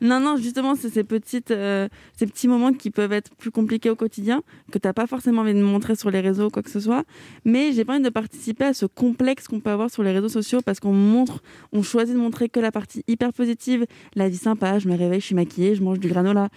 [0.01, 3.89] Non, non, justement, c'est ces, petites, euh, ces petits moments qui peuvent être plus compliqués
[3.89, 6.63] au quotidien, que tu n'as pas forcément envie de montrer sur les réseaux ou quoi
[6.63, 7.03] que ce soit.
[7.45, 10.29] Mais j'ai pas envie de participer à ce complexe qu'on peut avoir sur les réseaux
[10.29, 11.41] sociaux parce qu'on montre,
[11.73, 13.85] on choisit de montrer que la partie hyper positive,
[14.15, 16.49] la vie sympa, je me réveille, je suis maquillée, je mange du granola.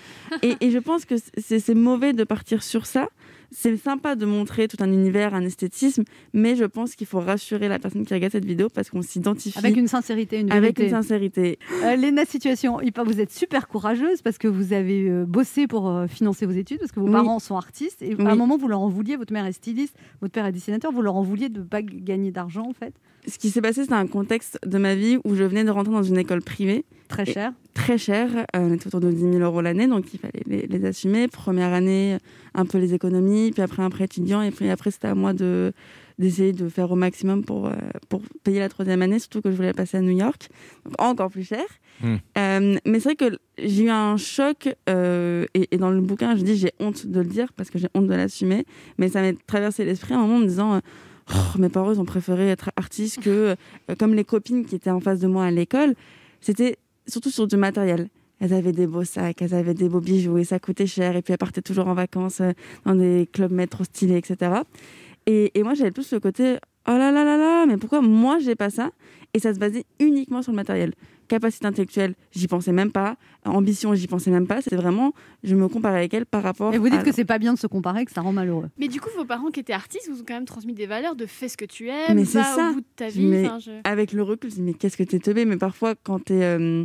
[0.42, 3.09] et, je pense que c'est mauvais de partir sur ça.
[3.51, 7.68] C'est sympa de montrer tout un univers, un esthétisme, mais je pense qu'il faut rassurer
[7.68, 10.85] la personne qui regarde cette vidéo parce qu'on s'identifie Avec une sincérité, une avec vérité.
[10.85, 11.59] une sincérité.
[11.85, 16.07] Euh, Léna, situation, vous êtes super courageuse parce que vous avez euh, bossé pour euh,
[16.07, 17.12] financer vos études, parce que vos Oui.
[17.12, 18.01] parents sont artistes.
[18.03, 18.25] Et Oui.
[18.27, 20.92] à un moment, vous leur en vouliez, votre mère est styliste, votre père est dessinateur,
[20.92, 22.95] vous leur en vouliez de ne pas gagner d'argent, en fait.
[23.26, 25.92] Ce qui s'est passé, c'était un contexte de ma vie où je venais de rentrer
[25.92, 27.52] dans une école privée Très cher.
[27.74, 28.30] très chère.
[28.37, 31.28] Euh, on était autour de 10 000 euros l'année, donc il fallait les, les assumer.
[31.28, 32.16] Première année,
[32.54, 35.32] un peu les économies, puis après un prêt étudiant, et puis après, c'était à moi
[35.35, 35.72] de
[36.18, 37.72] d'essayer de faire au maximum pour, euh,
[38.08, 40.48] pour payer la troisième année, surtout que je voulais passer à New York,
[40.85, 41.64] donc encore plus cher.
[42.00, 42.16] Hmm.
[42.38, 46.37] Euh, mais c'est vrai que j'ai eu un choc, euh, et, et dans le bouquin,
[46.37, 48.64] je dis j'ai honte de le dire parce que j'ai honte de l'assumer,
[48.98, 50.80] mais ça m'a traversé l'esprit à un moment en me disant.
[51.35, 53.31] Oh, mes parents ont préféré être artistes que
[53.90, 55.95] euh, comme les copines qui étaient en face de moi à l'école.
[56.40, 58.09] C'était surtout sur du matériel.
[58.40, 61.16] Elles avaient des beaux sacs elles avaient des beaux bijoux et ça coûtait cher.
[61.16, 62.53] Et puis elles partaient toujours en vacances euh,
[62.85, 64.62] dans des clubs trop stylés etc
[65.27, 66.57] et, et moi j'avais plus le côté
[66.88, 68.90] oh là là là là mais pourquoi moi j'ai pas ça?
[69.35, 70.92] Et ça se basait uniquement sur le matériel
[71.33, 75.66] capacité intellectuelle j'y pensais même pas ambition j'y pensais même pas c'était vraiment je me
[75.68, 77.66] comparais avec elle par rapport Et vous dites à- que c'est pas bien de se
[77.66, 78.68] comparer, que ça rend malheureux.
[78.79, 81.16] Mais du coup, vos parents qui étaient artistes vous ont quand même transmis des valeurs
[81.16, 82.68] de fais ce que tu aimes, Mais c'est va ça.
[82.71, 83.27] au bout de ta vie.
[83.27, 85.57] Mais enfin, je- avec le recul, je me dis, mais qu'est-ce que t'es teubé Mais
[85.57, 86.42] parfois, quand t'es.
[86.42, 86.85] euh,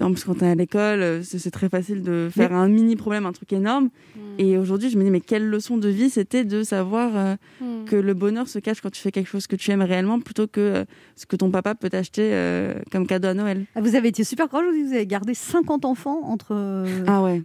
[0.00, 3.26] en plus, quand t'es à l'école, euh, c'est très facile de faire un mini problème,
[3.26, 3.90] un truc énorme.
[4.16, 4.20] Hmm.
[4.38, 7.84] Et aujourd'hui, je me dis, mais quelle leçon de vie c'était de savoir euh, Hmm.
[7.86, 10.46] que le bonheur se cache quand tu fais quelque chose que tu aimes réellement plutôt
[10.46, 10.84] que euh,
[11.16, 13.64] ce que ton papa peut t'acheter euh, comme cadeau à Noël.
[13.74, 16.84] Ah, Vous avez été super courageuse, vous avez gardé 50 enfants entre.
[17.06, 17.42] Ah ouais.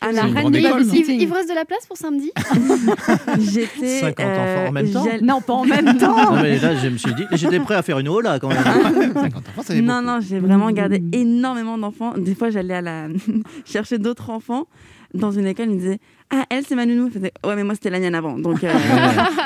[0.00, 1.18] Ah, la reine babysitting.
[1.18, 2.30] Iv- Ivreuse de la place pour samedi?
[3.38, 4.00] J'étais.
[4.00, 6.32] 50 enfants en même temps Non, pas en même temps.
[6.34, 8.58] Non, mais là, je me suis dit, j'étais prêt à faire une hola quand même.
[8.62, 9.14] 50
[9.48, 10.06] enfants, ça fait Non, beaucoup.
[10.06, 12.14] non, j'ai vraiment gardé énormément d'enfants.
[12.16, 13.08] Des fois, j'allais à la
[13.64, 14.66] chercher d'autres enfants
[15.14, 15.66] dans une école.
[15.68, 15.98] Ils me disaient
[16.30, 17.10] Ah, elle, c'est ma nounou.
[17.10, 18.38] Faisais Ouais, mais moi, c'était la mienne avant.
[18.38, 18.72] Donc, euh,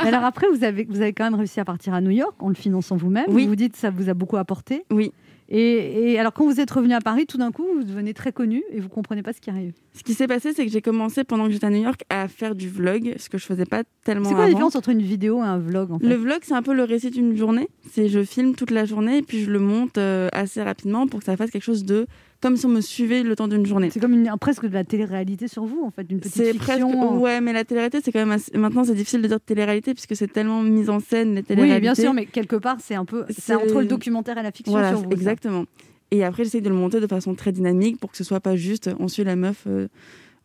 [0.03, 2.35] Mais alors après, vous avez, vous avez quand même réussi à partir à New York
[2.41, 3.27] en le finançant vous-même.
[3.29, 3.45] Oui.
[3.45, 4.85] Vous vous dites que ça vous a beaucoup apporté.
[4.91, 5.13] Oui.
[5.55, 8.33] Et, et alors quand vous êtes revenu à Paris, tout d'un coup, vous devenez très
[8.33, 9.75] connu et vous comprenez pas ce qui arrive.
[9.93, 12.27] ce qui s'est passé, c'est que j'ai commencé pendant que j'étais à New York à
[12.27, 15.03] faire du vlog, ce que je faisais pas tellement C'est quoi la différence entre une
[15.03, 17.69] vidéo et un vlog en fait Le vlog, c'est un peu le récit d'une journée.
[17.91, 21.21] C'est je filme toute la journée et puis je le monte euh, assez rapidement pour
[21.21, 22.07] que ça fasse quelque chose de
[22.43, 23.89] comme si on me suivait le temps d'une journée.
[23.91, 26.83] C'est comme une, presque de la télé-réalité sur vous en fait, une petite C'est presque
[26.83, 27.21] fiction.
[27.21, 30.15] ouais, mais la télé-réalité, c'est quand même assez- maintenant c'est difficile de dire télé-réalité puisque
[30.17, 31.81] c'est tellement mis en scène les Oui, télé-réalités.
[31.81, 34.73] bien sûr, mais quelque part, c'est un peu, c'est entre le documentaire et la fiction
[34.73, 35.11] Voilà, sur vous.
[35.11, 35.17] ça.
[35.17, 35.65] exactement.
[36.11, 38.55] Et après, j'essaye de le monter de façon très dynamique pour que ce soit pas
[38.57, 39.89] juste on suit la meuf, euh,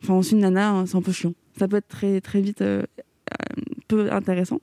[0.03, 1.33] enfin on suit une nana, hein, c'est un peu chiant.
[1.59, 2.83] Ça peut être très très vite euh,
[3.31, 4.59] euh, peu intéressant.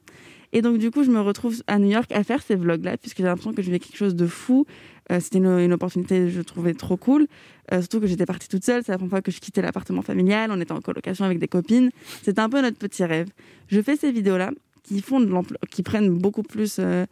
[0.52, 3.18] Et donc du coup, je me retrouve à New York à faire ces vlogs-là puisque
[3.18, 4.66] j'ai l'impression que je vivais quelque chose de fou.
[5.12, 7.26] Euh, C'était une, une opportunité, que je trouvais trop cool.
[7.72, 8.82] Euh, surtout que j'étais partie toute seule.
[8.84, 10.50] C'est la première fois que je quittais l'appartement familial.
[10.52, 11.90] On était en colocation avec des copines.
[12.22, 13.28] C'était un peu notre petit rêve.
[13.68, 14.50] Je fais ces vidéos-là
[14.82, 17.04] qui font de l'ampleur- qui prennent beaucoup plus euh,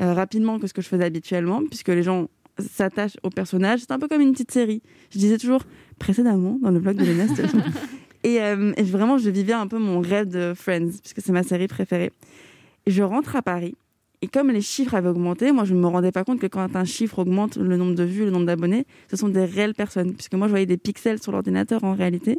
[0.00, 2.28] rapidement que ce que je faisais habituellement, puisque les gens
[2.58, 3.80] s'attachent au personnage.
[3.80, 4.82] C'est un peu comme une petite série.
[5.10, 5.62] Je disais toujours
[5.98, 7.24] précédemment dans le blog de Léna.
[8.24, 11.66] et, et vraiment, je vivais un peu mon rêve de Friends, puisque c'est ma série
[11.68, 12.12] préférée.
[12.86, 13.74] Et je rentre à Paris.
[14.22, 16.74] Et comme les chiffres avaient augmenté, moi je ne me rendais pas compte que quand
[16.74, 20.14] un chiffre augmente, le nombre de vues, le nombre d'abonnés, ce sont des réelles personnes.
[20.14, 22.38] Puisque moi je voyais des pixels sur l'ordinateur en réalité.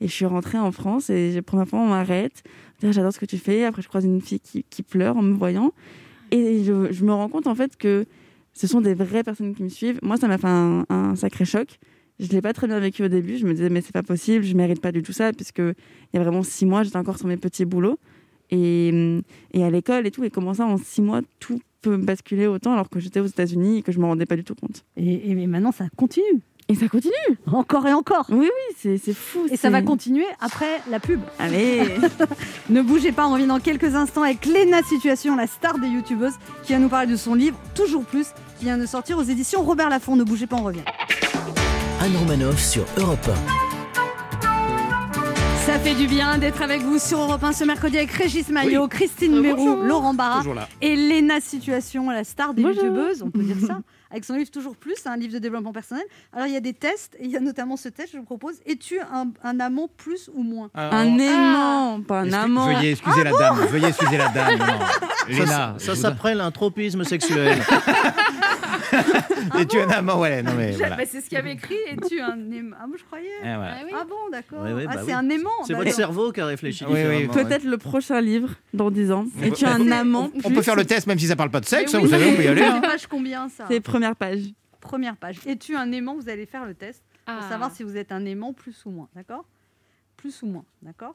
[0.00, 2.42] Et je suis rentrée en France et la première fois on m'arrête.
[2.82, 3.64] Ah, J'adore ce que tu fais.
[3.64, 5.72] Après je croise une fille qui, pleure en me voyant.
[6.30, 8.04] Et je, me rends compte en fait que
[8.52, 9.98] ce sont des vraies personnes qui me suivent.
[10.02, 11.78] Moi, ça m'a fait un, sacré choc.
[12.20, 13.36] Je l'ai pas très bien vécu au début.
[13.36, 15.74] Je me disais, mais c'est pas possible, je mérite pas du tout ça, puisque il
[16.14, 17.98] y a vraiment six mois, j'étais encore sur mes petits boulots.
[18.50, 19.20] Et,
[19.52, 20.24] et à l'école et tout.
[20.24, 23.78] Et comment ça, en six mois, tout peut basculer autant alors que j'étais aux États-Unis
[23.78, 24.84] et que je me rendais pas du tout compte.
[24.96, 26.40] Et, et mais maintenant, ça continue.
[26.68, 27.12] Et ça continue
[27.52, 28.24] Encore et encore.
[28.30, 29.40] Oui, oui, c'est c'est fou.
[29.50, 31.20] Et ça va continuer après la pub.
[31.38, 31.82] Allez
[32.70, 36.34] Ne bougez pas, on revient dans quelques instants avec Léna Situation, la star des youtubeuses,
[36.62, 38.28] qui va nous parler de son livre Toujours Plus,
[38.58, 40.16] qui vient de sortir aux éditions Robert Laffont.
[40.16, 40.84] Ne bougez pas, on revient.
[42.00, 43.28] Anne Romanoff sur Europe
[45.66, 48.86] Ça fait du bien d'être avec vous sur Europe 1 ce mercredi avec Régis Maillot,
[48.88, 49.82] Christine Euh, Mérou.
[49.82, 50.42] Laurent Barra
[50.82, 52.84] et Léna Situation, la star des Bonjour.
[52.84, 53.78] youtubeuses, on peut dire ça,
[54.10, 56.04] avec son livre Toujours Plus, un livre de développement personnel.
[56.34, 58.24] Alors il y a des tests, et il y a notamment ce test, je vous
[58.24, 62.66] propose, es-tu un, un amant plus ou moins Un aimant, pas un Excuse- amant.
[62.66, 63.56] Veuillez excuser la dame.
[63.70, 64.58] Veuillez excuser la dame.
[64.58, 64.66] Non.
[65.28, 67.58] Léna, Ça, ça s'appelle un tropisme sexuel.
[69.58, 70.96] Es-tu un amant Ouais, non mais voilà.
[70.96, 73.28] Bah, C'est ce qu'il y avait écrit, es-tu un aimant Ah, moi je croyais.
[73.40, 73.74] Eh, voilà.
[73.78, 73.90] Ah oui.
[73.94, 74.60] Ah bon, d'accord.
[74.64, 75.12] Oui, oui, ah, bah c'est oui.
[75.12, 75.50] un aimant.
[75.66, 76.98] C'est votre cerveau qui a réfléchi Oui, oui.
[76.98, 77.34] différemment.
[77.34, 77.44] ouais.
[77.44, 79.26] Peut-être le prochain livre dans 10 ans.
[79.38, 81.60] On Es-tu peut- un amant On peut faire le test même si ça parle pas
[81.60, 82.62] de sexe, hein, vous savez, on peut y aller.
[82.64, 82.80] hein.
[82.82, 83.64] C'est page combien ça?
[83.68, 84.40] C'est première page.
[84.80, 85.36] Première page.
[85.46, 87.48] Es-tu un aimant Vous allez faire le test pour Ah.
[87.48, 89.44] savoir si vous êtes un aimant plus ou moins, d'accord?
[90.16, 91.14] Plus ou moins, d'accord?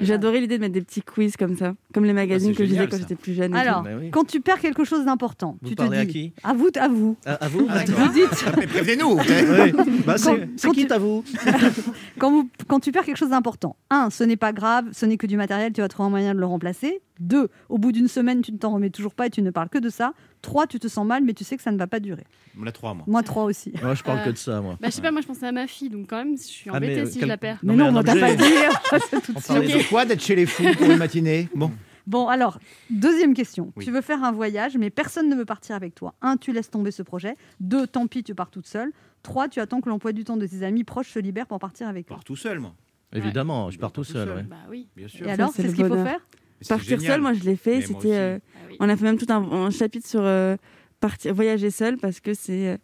[0.00, 2.88] J'adorais l'idée de mettre des petits quiz comme ça, comme les magazines que je lisais
[2.88, 3.54] quand j'étais plus jeune.
[3.54, 4.10] Alors, Bah oui.
[4.10, 6.12] quand tu perds quelque chose d'important, Vous tu te parlez à dis.
[6.12, 6.32] qui?
[6.42, 7.16] À vous, à vous.
[7.24, 8.08] À, à vous Vous D'accord.
[8.12, 9.10] dites, Mais prévenez-nous.
[9.10, 9.18] vous.
[9.20, 9.72] Oui.
[10.04, 11.22] Bah, c'est qui tu- à vous
[12.18, 15.16] quand, vous, quand tu perds quelque chose d'important, un, ce n'est pas grave, ce n'est
[15.16, 17.00] que du matériel, tu vas trouver un moyen de le remplacer.
[17.20, 19.68] Deux, au bout d'une semaine, tu ne t'en remets toujours pas et tu ne parles
[19.68, 20.12] que de ça.
[20.44, 22.24] Trois, tu te sens mal, mais tu sais que ça ne va pas durer.
[22.60, 23.04] On a trois, moi.
[23.08, 23.72] Moi, trois aussi.
[23.82, 24.76] Moi, je parle Euh, que de ça, moi.
[24.80, 26.70] Bah, je sais pas, moi je pensais à ma fille, donc quand même, je suis
[26.70, 27.58] Ah, mais, embêtée euh, si quel- je la perds.
[27.62, 28.44] Mais Non, non, on t'a pas dit.
[29.10, 31.70] C'est tout de On parlait de quoi d'être chez les fous pour une matinée Bon.
[32.06, 32.58] Bon, alors,
[32.90, 33.72] deuxième question.
[33.76, 33.84] Oui.
[33.86, 36.14] Tu veux faire un voyage, mais personne ne veut partir avec toi.
[36.20, 37.34] Un, tu laisses tomber ce projet.
[37.60, 38.92] Deux, tant pis, tu pars toute seule.
[39.22, 41.88] Trois, tu attends que l'emploi du temps de tes amis proches se libère pour partir
[41.88, 42.16] avec Je toi.
[42.18, 42.74] pars tout seul, moi.
[43.14, 44.28] Évidemment, je pars tout Tout seul.
[44.28, 44.42] ouais.
[44.42, 44.88] Bah oui.
[44.96, 45.26] Bien sûr.
[45.26, 46.20] Et alors, c'est ce qu'il faut faire?
[46.68, 47.12] Partir génial.
[47.14, 47.80] seul, moi je l'ai fait.
[47.82, 48.76] C'était, euh, Ah oui.
[48.80, 50.56] on a fait même tout un, un chapitre sur euh,
[51.00, 52.76] partir, voyager seul parce que c'est euh,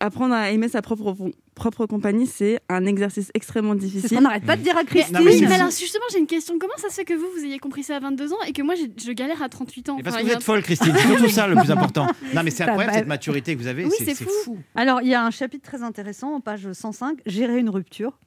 [0.00, 1.14] apprendre à aimer sa propre
[1.54, 4.16] propre compagnie, c'est un exercice extrêmement C'est ce difficile.
[4.18, 5.16] qu'on n'arrête pas de dire à Christine.
[5.16, 6.58] Non, mais mais alors justement, j'ai une question.
[6.58, 8.60] Comment ça se fait que vous, vous ayez compris ça à 22 ans et que
[8.60, 9.96] moi, je galère à 38 ans?
[9.98, 10.92] Et parce que vous a êtes folle, Christine.
[10.94, 12.06] C'est surtout ça le plus important.
[12.34, 13.86] Non, mais c'est incroyable cette maturité que vous avez.
[13.86, 14.28] Oui, c'est fou.
[14.44, 14.58] fou.
[14.74, 18.18] Alors, il y a un chapitre très intéressant en page 105, Gérer une rupture.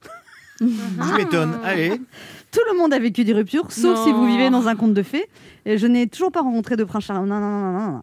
[0.62, 1.60] Je m'étonne.
[1.63, 2.02] Allez.
[2.52, 4.06] Tout le monde a vécu des ruptures, sauf Non.
[4.06, 5.30] si vous vivez dans un conte de fées.
[5.65, 7.26] Et je n'ai toujours pas rencontré de prince charmant.
[7.26, 8.02] Non, non, non, non.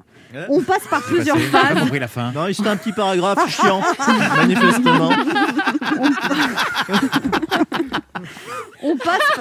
[0.51, 1.79] On passe par plusieurs J'ai pas phases.
[1.81, 2.31] compris la fin.
[2.33, 3.81] Non, c'était un petit paragraphe chiant,
[4.37, 5.11] manifestement.
[7.56, 7.56] On
[9.03, 9.40] passe.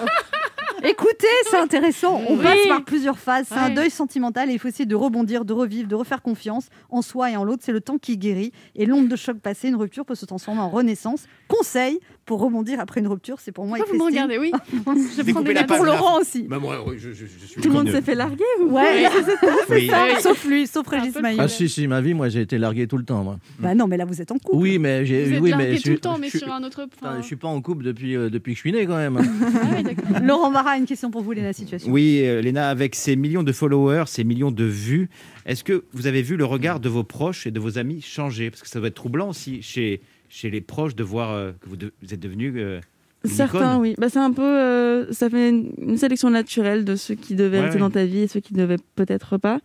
[0.84, 2.22] Écoutez, c'est intéressant.
[2.28, 2.44] On Oui.
[2.44, 3.46] passe par plusieurs phases.
[3.50, 6.68] C'est un deuil sentimental et il faut essayer de rebondir, de revivre, de refaire confiance
[6.90, 7.64] en soi et en l'autre.
[7.66, 8.52] C'est le temps qui guérit.
[8.76, 11.24] Et l'onde de choc passée, une rupture peut se transformer en renaissance.
[11.48, 14.52] Conseil pour rebondir après une rupture, c'est pour moi Pourquoi vous me regardez Oui.
[14.74, 15.64] je prends des la.
[15.64, 16.44] Pour Laurent aussi.
[16.44, 19.08] Bah, moi, oui, je, je- je suis Tout le monde s'est fait larguer ou Ouais,
[19.70, 19.88] Oui.
[19.90, 20.22] ça, Oui.
[20.22, 21.42] sauf lui, sauf Régis Maillot.
[21.44, 23.38] Ah si, si, ma vie, moi, j'ai été largué tout le temps, moi.
[23.60, 24.58] Bah non, mais là vous êtes en couple.
[24.58, 25.34] Oui, mais Vous j'ai...
[25.36, 26.88] êtes Oui, largué mais tout le temps, mais je, sur un autre.
[27.18, 29.18] Je suis pas en couple depuis, euh, depuis que je suis né, quand même.
[29.56, 29.96] Ah oui.
[30.24, 31.92] Laurent Marat, une question pour vous, Léna Situation.
[31.92, 35.10] Oui, euh, Léna, avec ces millions de followers, ces millions de vues,
[35.46, 38.50] est-ce que vous avez vu le regard de vos proches et de vos amis changer?
[38.52, 41.70] Parce que ça doit être troublant aussi chez, chez les proches de voir euh, que
[41.70, 42.80] vous, de- vous êtes devenu euh,
[43.24, 43.96] Certains, oui.
[43.98, 47.58] Bah, c'est un peu, euh, ça fait une, une sélection naturelle de ceux qui devaient
[47.58, 47.80] Ouais, rester ouais.
[47.82, 49.60] dans ta vie et ceux qui ne devaient peut-être pas.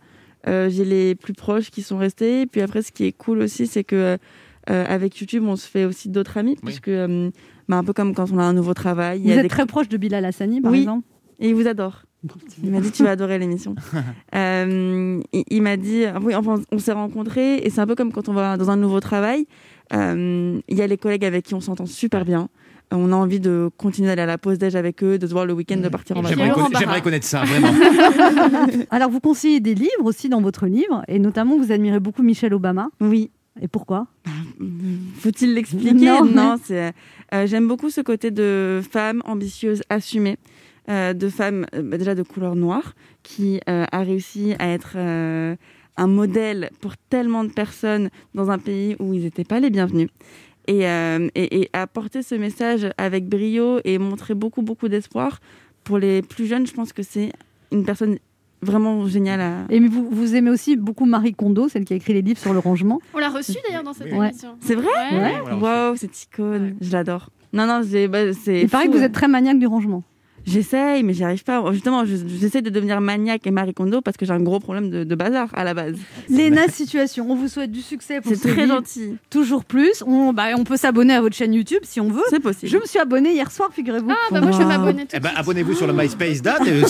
[0.47, 2.47] Euh, J'ai les plus proches qui sont restés.
[2.47, 4.17] Puis après, ce qui est cool aussi, c'est que
[4.69, 7.29] euh, avec YouTube, on se fait aussi d'autres amis, puisque euh,
[7.71, 9.19] bah, un peu comme quand on a un nouveau travail.
[9.19, 10.81] il Vous y a êtes des- très proche de Bilal Hassani, par Oui.
[10.81, 11.05] exemple
[11.39, 12.03] Et il vous adore.
[12.63, 13.73] Il m'a dit tu vas adorer l'émission.
[14.35, 18.11] Euh, il il m'a dit oui enfin on s'est rencontrés et c'est un peu comme
[18.13, 19.47] quand on va dans un nouveau travail.
[19.93, 22.47] Euh, Il y a les collègues avec qui on s'entend super bien.
[22.93, 25.31] Euh, On a envie de continuer d'aller à la pause déj avec eux, de se
[25.33, 26.69] voir le week-end, de partir en vacances.
[26.79, 27.69] J'aimerais connaître ça, vraiment.
[28.91, 32.53] Alors, vous conseillez des livres aussi dans votre livre, et notamment, vous admirez beaucoup Michelle
[32.53, 32.89] Obama.
[32.99, 33.31] Oui.
[33.61, 34.07] Et pourquoi?
[35.19, 35.93] Faut-il l'expliquer?
[35.93, 36.93] Non, Non, mais- c'est.
[37.33, 40.37] Euh, J'aime beaucoup ce côté de femme ambitieuse, assumée,
[40.89, 46.07] euh, de femme euh, bah, déjà de couleur noire, qui a réussi à être un
[46.07, 50.09] modèle pour tellement de personnes dans un pays où ils n'étaient pas les bienvenus.
[50.67, 55.39] Et, euh, et, ce message avec brio et montrer beaucoup, beaucoup d'espoir.
[55.83, 57.31] Pour les plus jeunes, je pense que c'est
[57.71, 58.17] une personne
[58.61, 59.65] vraiment géniale à...
[59.69, 62.39] Et mais vous, vous aimez aussi beaucoup Marie Kondo, celle qui a écrit les livres
[62.39, 62.99] sur le rangement.
[63.13, 64.55] On l'a reçu d'ailleurs dans cette émission.
[64.59, 65.41] C'est vrai Ouais.
[65.41, 65.53] Ouais.
[65.59, 67.29] Waouh, cette icône, je l'adore.
[67.53, 68.61] Non, non, bah, c'est.
[68.61, 69.03] Il paraît que vous hein.
[69.03, 70.03] êtes très maniaque du rangement.
[70.45, 71.63] J'essaye, mais j'y arrive pas.
[71.71, 74.89] Justement, je- j'essaie de devenir maniaque et Marie Kondo parce que j'ai un gros problème
[74.89, 75.95] de, de bazar à la base.
[76.29, 78.75] Léna Situation, on vous souhaite du succès pour C'est ce très livre.
[78.77, 79.17] gentil.
[79.29, 80.03] Toujours plus.
[80.05, 82.23] On, bah, on peut s'abonner à votre chaîne YouTube si on veut.
[82.29, 82.71] C'est possible.
[82.71, 84.09] Je me suis abonnée hier soir, figurez-vous.
[84.11, 85.39] Ah, bah moi je vais m'abonner tout Eh ben, suite.
[85.39, 86.61] abonnez-vous sur le MySpace date.
[86.67, 86.81] et-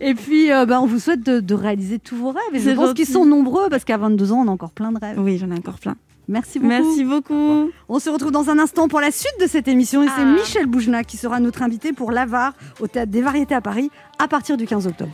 [0.00, 2.38] Et puis, euh, bah, on vous souhaite de, de réaliser tous vos rêves.
[2.52, 4.92] Et je C'est pense qu'ils sont nombreux parce qu'à 22 ans, on a encore plein
[4.92, 5.18] de rêves.
[5.18, 5.96] Oui, j'en ai encore plein.
[6.28, 6.68] Merci beaucoup.
[6.70, 7.70] Merci beaucoup.
[7.88, 10.02] On se retrouve dans un instant pour la suite de cette émission.
[10.02, 10.24] Et c'est Ah.
[10.24, 14.26] Michel Boujna qui sera notre invité pour l'Avare au Théâtre des Variétés à Paris à
[14.28, 15.12] partir du 15 octobre.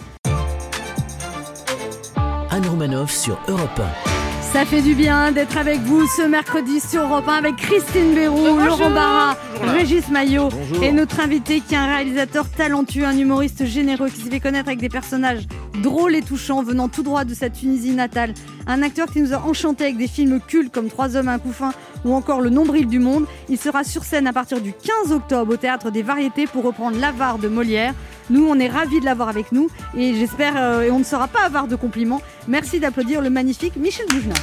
[2.50, 4.10] Anne Romanoff sur Europe 1.
[4.52, 8.58] Ça fait du bien d'être avec vous ce mercredi sur Europe 1 avec Christine Béroux,
[8.58, 10.48] Laurent Barra, Régis Maillot
[10.82, 14.66] et notre invité qui est un réalisateur talentueux, un humoriste généreux qui s'est fait connaître
[14.66, 15.46] avec des personnages
[15.84, 18.34] drôles et touchants venant tout droit de sa Tunisie natale.
[18.70, 21.72] Un acteur qui nous a enchantés avec des films cultes comme Trois hommes, un couffin
[22.04, 23.26] ou encore Le nombril du monde.
[23.48, 26.96] Il sera sur scène à partir du 15 octobre au Théâtre des Variétés pour reprendre
[26.96, 27.94] l'avare de Molière.
[28.30, 31.26] Nous, on est ravis de l'avoir avec nous et j'espère, euh, et on ne sera
[31.26, 32.22] pas avare de compliments.
[32.46, 34.34] Merci d'applaudir le magnifique Michel Boujna.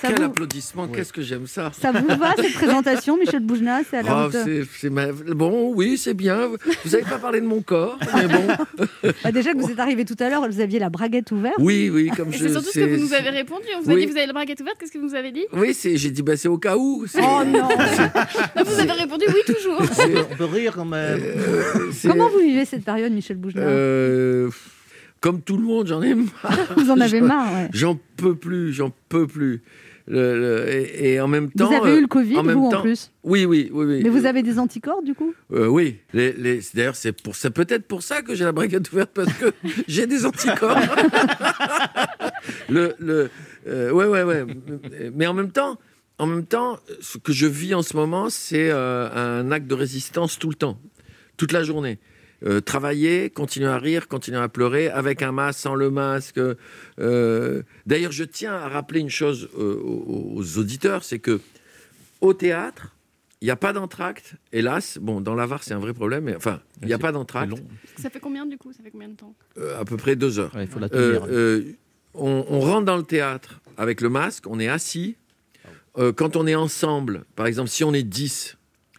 [0.00, 1.72] Ça Quel vous, applaudissement, qu'est-ce que j'aime ça.
[1.78, 4.44] ça vous va cette présentation, Michel Boujna C'est à la Oh, hauteur.
[4.44, 6.48] c'est- c'est ma- Bon, oui, c'est bien.
[6.84, 8.46] Vous n'avez pas parlé de mon corps, mais bon.
[9.24, 11.56] Bah, déjà que vous êtes arrivé tout à l'heure, vous aviez la braguette ouverte.
[11.58, 12.38] Oui, oui, comme je.
[12.38, 13.64] c'est surtout ce que vous nous avez répondu.
[13.76, 14.06] On vous a Oui.
[14.06, 15.46] dit vous avez la braguette ouverte, qu'est-ce que vous nous avez dit?
[15.52, 17.04] Oui, c'est- j'ai dit, bah, c'est au cas où.
[17.08, 17.68] c'est- Oh non
[18.56, 19.80] Non, Vous avez répondu oui toujours.
[20.30, 21.20] On peut rire quand même.
[21.22, 23.62] euh, Comment vous vivez cette période, Michel Boujna?
[23.62, 24.48] Euh,
[25.20, 26.52] Comme tout le monde, j'en ai marre.
[26.76, 27.68] Vous en avez marre, ouais.
[27.72, 29.62] J'en peux plus, j'en peux plus.
[30.10, 31.68] Le- le- et, et en même temps.
[31.68, 33.84] Vous avez euh, eu le Covid, en même vous, en plus Oui, oui, oui.
[33.86, 34.00] oui.
[34.02, 35.34] Mais vous avez des anticorps, du coup?
[35.52, 37.12] Euh, oui, les, les- d'ailleurs c'est
[37.50, 39.52] peut-être pour ça que j'ai la braguette ouverte parce que
[39.86, 40.78] j'ai des anticorps.
[42.70, 43.30] le, le,
[43.66, 44.46] euh, ouais, ouais, ouais.
[45.14, 45.78] Mais en même temps,
[46.18, 49.08] en même temps, ce que je vis en ce moment, c'est euh,
[49.42, 50.78] un acte de résistance tout le temps,
[51.36, 51.98] toute la journée.
[52.44, 56.38] Euh, travailler, continuer à rire, continuer à pleurer, avec un masque, sans le masque.
[57.00, 61.40] Euh, D'ailleurs, je tiens à rappeler une chose euh, aux, aux auditeurs, c'est que
[62.20, 62.94] au théâtre,
[63.40, 64.98] il n'y a pas d'entracte, hélas.
[65.00, 67.52] Bon, dans l'Avare, c'est un vrai problème, mais enfin, il n'y a pas d'entracte.
[67.96, 68.72] Ça fait combien du coup?
[68.72, 69.34] Ça fait combien de temps?
[69.58, 70.54] Euh, à peu près deux heures.
[70.54, 71.24] Ouais, il faut la tenir.
[71.28, 71.72] euh,
[72.14, 75.16] on, on rentre dans le théâtre avec le masque, on est assis.
[75.98, 78.56] Euh, quand on est ensemble, par exemple, si on est 10,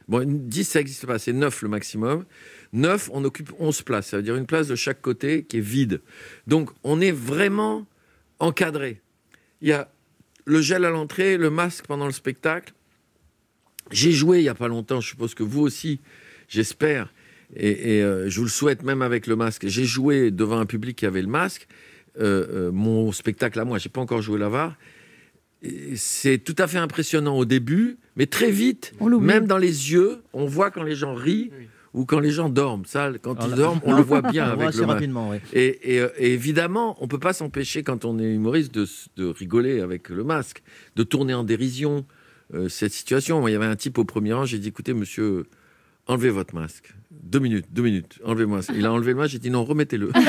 [0.07, 2.25] bon, 10, ça n'existe pas, c'est 9 le maximum.
[2.73, 5.61] 9, on occupe 11 places, ça veut dire une place de chaque côté qui est
[5.61, 6.01] vide.
[6.47, 7.85] Donc, on est vraiment
[8.39, 9.01] encadré.
[9.61, 9.91] Il y a
[10.45, 12.73] le gel à l'entrée, le masque pendant le spectacle.
[13.91, 15.99] J'ai joué il n'y a pas longtemps, je suppose que vous aussi,
[16.47, 17.11] j'espère,
[17.55, 19.67] et, et, euh, je vous le souhaite même avec le masque.
[19.67, 21.67] J'ai joué devant un public qui avait le masque,
[22.19, 24.75] euh, euh, mon spectacle à moi, j'ai pas encore joué l'avare.
[25.95, 30.45] C'est tout à fait impressionnant au début, mais très vite, même dans les yeux, on
[30.45, 31.51] voit quand les gens rient
[31.93, 32.85] ou quand les gens dorment.
[32.85, 35.09] Ça, quand Alors ils dorment, on le voit bien On avec assez le masque.
[35.31, 35.41] ouais.
[35.53, 38.87] Et, et, euh, et évidemment, on peut pas s'empêcher, quand on est humoriste, de,
[39.27, 40.61] rigoler avec le masque,
[40.95, 42.05] de tourner en dérision
[42.53, 43.39] euh, cette situation.
[43.41, 45.45] Moi, il y avait un type au premier rang, j'ai dit, écoutez, monsieur,
[46.07, 46.93] enlevez votre masque.
[47.11, 50.11] Deux minutes, deux minutes, enlevez moi Il a enlevé le masque, j'ai dit, non, remettez-le.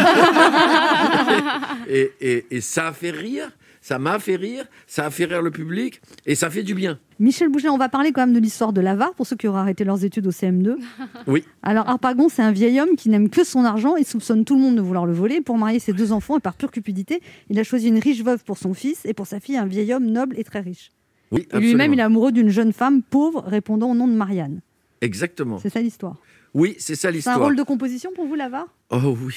[1.88, 5.42] et, et- et ça a fait rire, ça m'a fait rire, ça a fait rire
[5.42, 6.98] le public, et ça fait du bien.
[7.18, 9.60] Michel Boujna, on va parler quand même de l'histoire de l'avare pour ceux qui auraient
[9.60, 10.76] arrêté leurs études au CM2.
[11.26, 11.44] Oui.
[11.62, 14.62] Alors, Harpagon, c'est un vieil homme qui n'aime que son argent et soupçonne tout le
[14.62, 15.40] monde de vouloir le voler.
[15.40, 18.42] Pour marier ses deux enfants et par pure cupidité, il a choisi une riche veuve
[18.44, 20.90] pour son fils et pour sa fille, un vieil homme noble et très riche.
[21.30, 24.60] Oui, lui-même, il est amoureux d'une jeune femme pauvre répondant au nom de Marianne.
[25.00, 25.58] Exactement.
[25.58, 26.16] C'est ça l'histoire.
[26.54, 27.38] Oui, c'est ça C'est un l'histoire.
[27.40, 29.34] rôle de composition pour vous, l'avare Oh oui.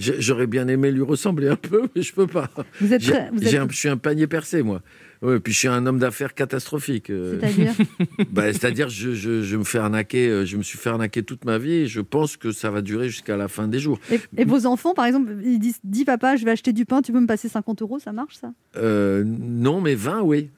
[0.00, 2.50] J'aurais bien aimé lui ressembler un peu, mais je peux pas.
[2.80, 4.80] Vous êtes très- vous j'ai êtes- un- je suis un panier percé, moi.
[5.22, 7.10] Ouais, puis je suis un homme d'affaires catastrophique.
[7.10, 7.38] euh.
[7.38, 7.72] C'est-à-dire
[8.30, 11.44] Bah, C'est-à-dire, je, je, je me fais arnaquer, euh, je me suis fait arnaquer toute
[11.44, 13.98] ma vie et je pense que ça va durer jusqu'à la fin des jours.
[14.10, 17.02] et, et vos enfants, par exemple, ils disent Dis papa, je vais acheter du pain,
[17.02, 18.52] tu peux me passer 50 euros, ça marche ça?
[18.78, 20.48] Euh, non, mais 20, oui.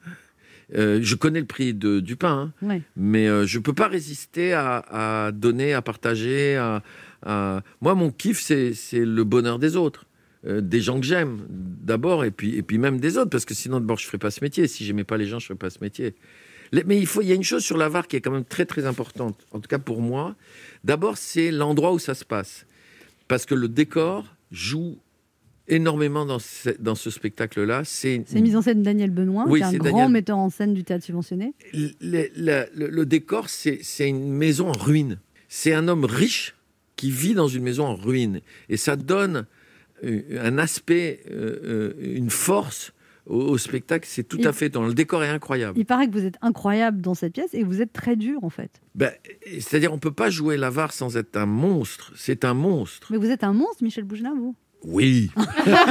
[0.75, 2.81] Euh, je connais le prix de, du pain, hein, Ouais.
[2.95, 4.77] mais euh, je ne peux pas résister à,
[5.27, 6.55] à donner, à partager.
[6.55, 6.81] À,
[7.25, 10.05] à- Moi, mon kiff, c'est le bonheur des autres.
[10.45, 13.53] Euh, des gens que j'aime, d'abord, et puis, et puis même des autres, parce que
[13.53, 14.67] sinon, d'abord, je ne ferais pas ce métier.
[14.67, 16.15] Si j'aimais pas les gens, je ne ferais pas ce métier.
[16.73, 18.43] Les- Mais il, faut, il y a une chose sur l'avare qui est quand même
[18.43, 20.35] très, très importante, en tout cas pour moi.
[20.83, 22.65] D'abord, c'est l'endroit où ça se passe.
[23.29, 24.97] Parce que le décor joue
[25.69, 27.83] énormément dans ce, dans ce spectacle-là.
[27.85, 30.37] C'est C'est mise en scène de Daniel Benoît, Oui, qui est un grand Daniel- metteur
[30.37, 31.53] en scène du théâtre subventionné.
[31.73, 31.89] le,
[32.35, 35.19] le- le- le décor, c'est une maison en ruine.
[35.47, 36.53] C'est un homme riche
[36.95, 38.41] qui vit dans une maison en ruine.
[38.69, 39.45] Et ça donne
[40.03, 42.93] euh, un aspect, euh, euh, une force
[43.25, 45.79] au, spectacle, c'est tout à fait dans le décor est incroyable.
[45.79, 48.49] Il paraît que vous êtes incroyable dans cette pièce et vous êtes très dur en
[48.49, 48.81] fait.
[48.95, 49.11] Ben,
[49.59, 52.11] C'est-à-dire, on peut pas jouer l'avare sans être un monstre.
[52.17, 53.07] C'est un monstre.
[53.11, 54.55] Mais vous êtes un monstre, Michel Boujna, vous.
[54.83, 55.31] Oui.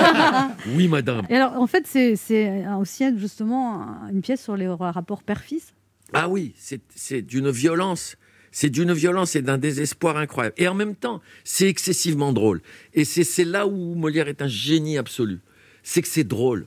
[0.76, 1.24] oui, madame.
[1.31, 5.72] Et alors, en fait, c'est aussi justement un- une pièce sur les rapports père-fils.
[6.12, 8.16] Ah oui, c'est d'une violence.
[8.53, 10.55] C'est d'une violence et d'un désespoir incroyable.
[10.59, 12.61] Et en même temps, c'est excessivement drôle.
[12.92, 15.40] Et c'est là où Molière est un génie absolu.
[15.82, 16.66] C'est que c'est drôle.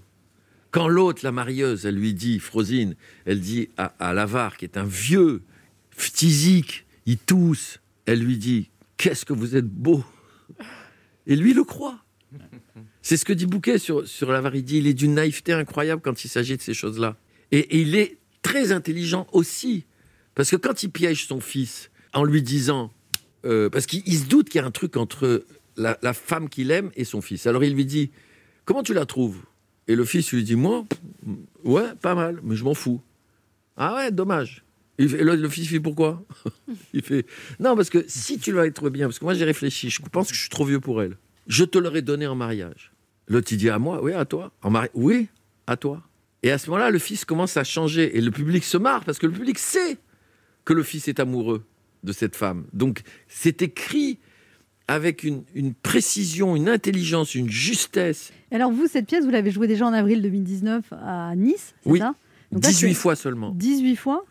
[0.71, 4.83] Quand l'autre, la marieuse, elle lui dit, Frosine, elle dit à, l'avare, qui est un
[4.83, 5.43] vieux,
[5.91, 10.03] phtisique, il tousse, elle lui dit Qu'est-ce que vous êtes beau
[11.27, 12.03] Et lui le croit.
[13.01, 14.55] C'est ce que dit Bouquet sur, sur l'avare.
[14.55, 17.15] Il dit Il est d'une naïveté incroyable quand il s'agit de ces choses-là.
[17.51, 19.85] Et il est très intelligent aussi.
[20.35, 22.91] Parce que quand il piège son fils en lui disant.
[23.45, 25.45] euh, parce qu'il il se doute qu'il y a un truc entre
[25.77, 27.47] la, femme qu'il aime et son fils.
[27.47, 28.11] Alors il lui dit
[28.65, 29.41] Comment tu la trouves?
[29.87, 30.85] Et le fils lui dit Moi,
[31.63, 33.01] ouais, pas mal, mais je m'en fous.
[33.77, 34.63] Ah ouais, dommage.
[34.97, 36.23] Il fait- le, le fils fait pourquoi?
[36.93, 37.25] Il fait
[37.59, 40.29] non parce que si tu l'avais trouvé bien, parce que moi j'ai réfléchi, je pense
[40.29, 41.17] que je suis trop vieux pour elle.
[41.47, 42.93] Je te l'aurais donné en mariage.
[43.27, 44.53] L'autre il dit à moi, oui à toi.
[44.61, 45.27] En mari, oui
[45.67, 46.01] à toi.
[46.43, 49.17] Et à ce moment-là, le fils commence à changer et le public se marre parce
[49.19, 49.97] que le public sait
[50.65, 51.63] que le fils est amoureux
[52.03, 52.65] de cette femme.
[52.73, 54.19] Donc c'est écrit
[54.87, 58.31] avec une, une précision, une intelligence, une justesse.
[58.51, 61.99] Alors, vous, cette pièce, vous l'avez jouée déjà en avril 2019 à Nice, c'est Oui.
[61.99, 62.13] ça?
[62.51, 63.51] Donc là, 18 c'est fois seulement.
[63.55, 64.25] 18 fois.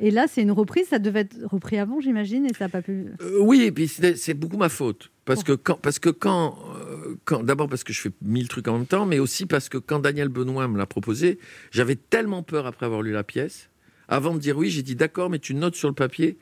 [0.00, 0.86] Et là, c'est une reprise.
[0.88, 3.08] Ça devait être repris avant, j'imagine, et ça n'a pas pu.
[3.20, 5.10] Euh, oui, et puis c'est c'est beaucoup ma faute.
[5.26, 8.66] Parce que quand, parce que quand, euh, quand d'abord parce que je fais mille trucs
[8.68, 11.38] en même temps, mais aussi parce que quand Daniel Benoît me l'a proposé,
[11.70, 13.68] j'avais tellement peur après avoir lu la pièce.
[14.08, 16.38] Avant de dire oui, j'ai dit d'accord, mais tu notes sur le papier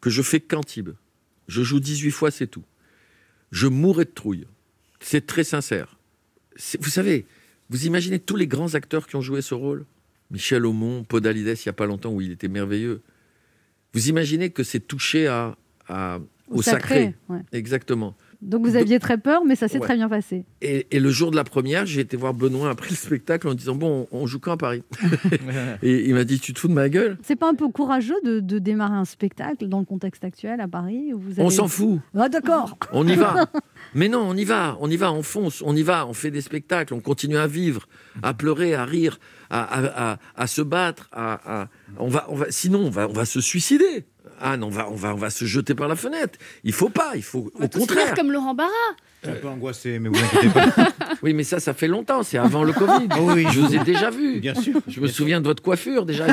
[0.00, 0.90] que je fais Cantibes.
[1.48, 2.64] Je joue 18 fois, c'est tout.
[3.52, 4.46] Je mourrais de trouille.
[5.00, 5.96] C'est très sincère.
[6.80, 7.26] Vous savez,
[7.70, 9.84] vous imaginez tous les grands acteurs qui ont joué ce rôle?
[10.30, 13.02] Michel Aumont, Podalides, il n'y a pas longtemps, où il était merveilleux.
[13.94, 15.56] Vous imaginez que c'est touché à,
[15.88, 17.04] à- Au au sacré.
[17.04, 17.40] sacré, ouais.
[17.52, 18.16] Exactement.
[18.42, 19.84] Donc, vous aviez très peur, mais ça s'est Ouais.
[19.86, 20.44] très bien passé.
[20.62, 23.54] Et, et le jour de la première, j'ai été voir Benoît après le spectacle en
[23.54, 24.82] disant Bon, on, on joue quand à Paris
[25.82, 28.14] Et il m'a dit Tu te fous de ma gueule C'est pas un peu courageux
[28.24, 31.68] de, de démarrer un spectacle dans le contexte actuel à Paris où vous On s'en
[31.68, 32.00] fout.
[32.16, 32.76] Ah, d'accord.
[32.92, 33.46] On y va.
[33.94, 36.30] Mais non, on y va, on y va, on fonce, on y va, on fait
[36.30, 37.86] des spectacles, on continue à vivre,
[38.22, 39.18] à pleurer, à rire,
[39.50, 41.08] à, à- à- à se battre.
[41.12, 41.68] À, à-
[41.98, 44.04] on va, on va, sinon, on va, on va se suicider.
[44.40, 46.38] Ah non, on va, on va, on va se jeter par la fenêtre.
[46.64, 48.06] Il faut pas, il faut au Tous contraire.
[48.06, 48.70] faire comme Laurent Barra.
[49.22, 50.66] Je suis un peu angoissé, mais vous inquiétez pas.
[51.22, 53.08] Oui, mais ça, ça fait longtemps, c'est avant le Covid.
[53.18, 53.46] Oh oui.
[53.50, 54.38] Je vous ai déjà vu.
[54.40, 54.80] Bien sûr.
[54.86, 56.26] Je me souviens de votre coiffure déjà.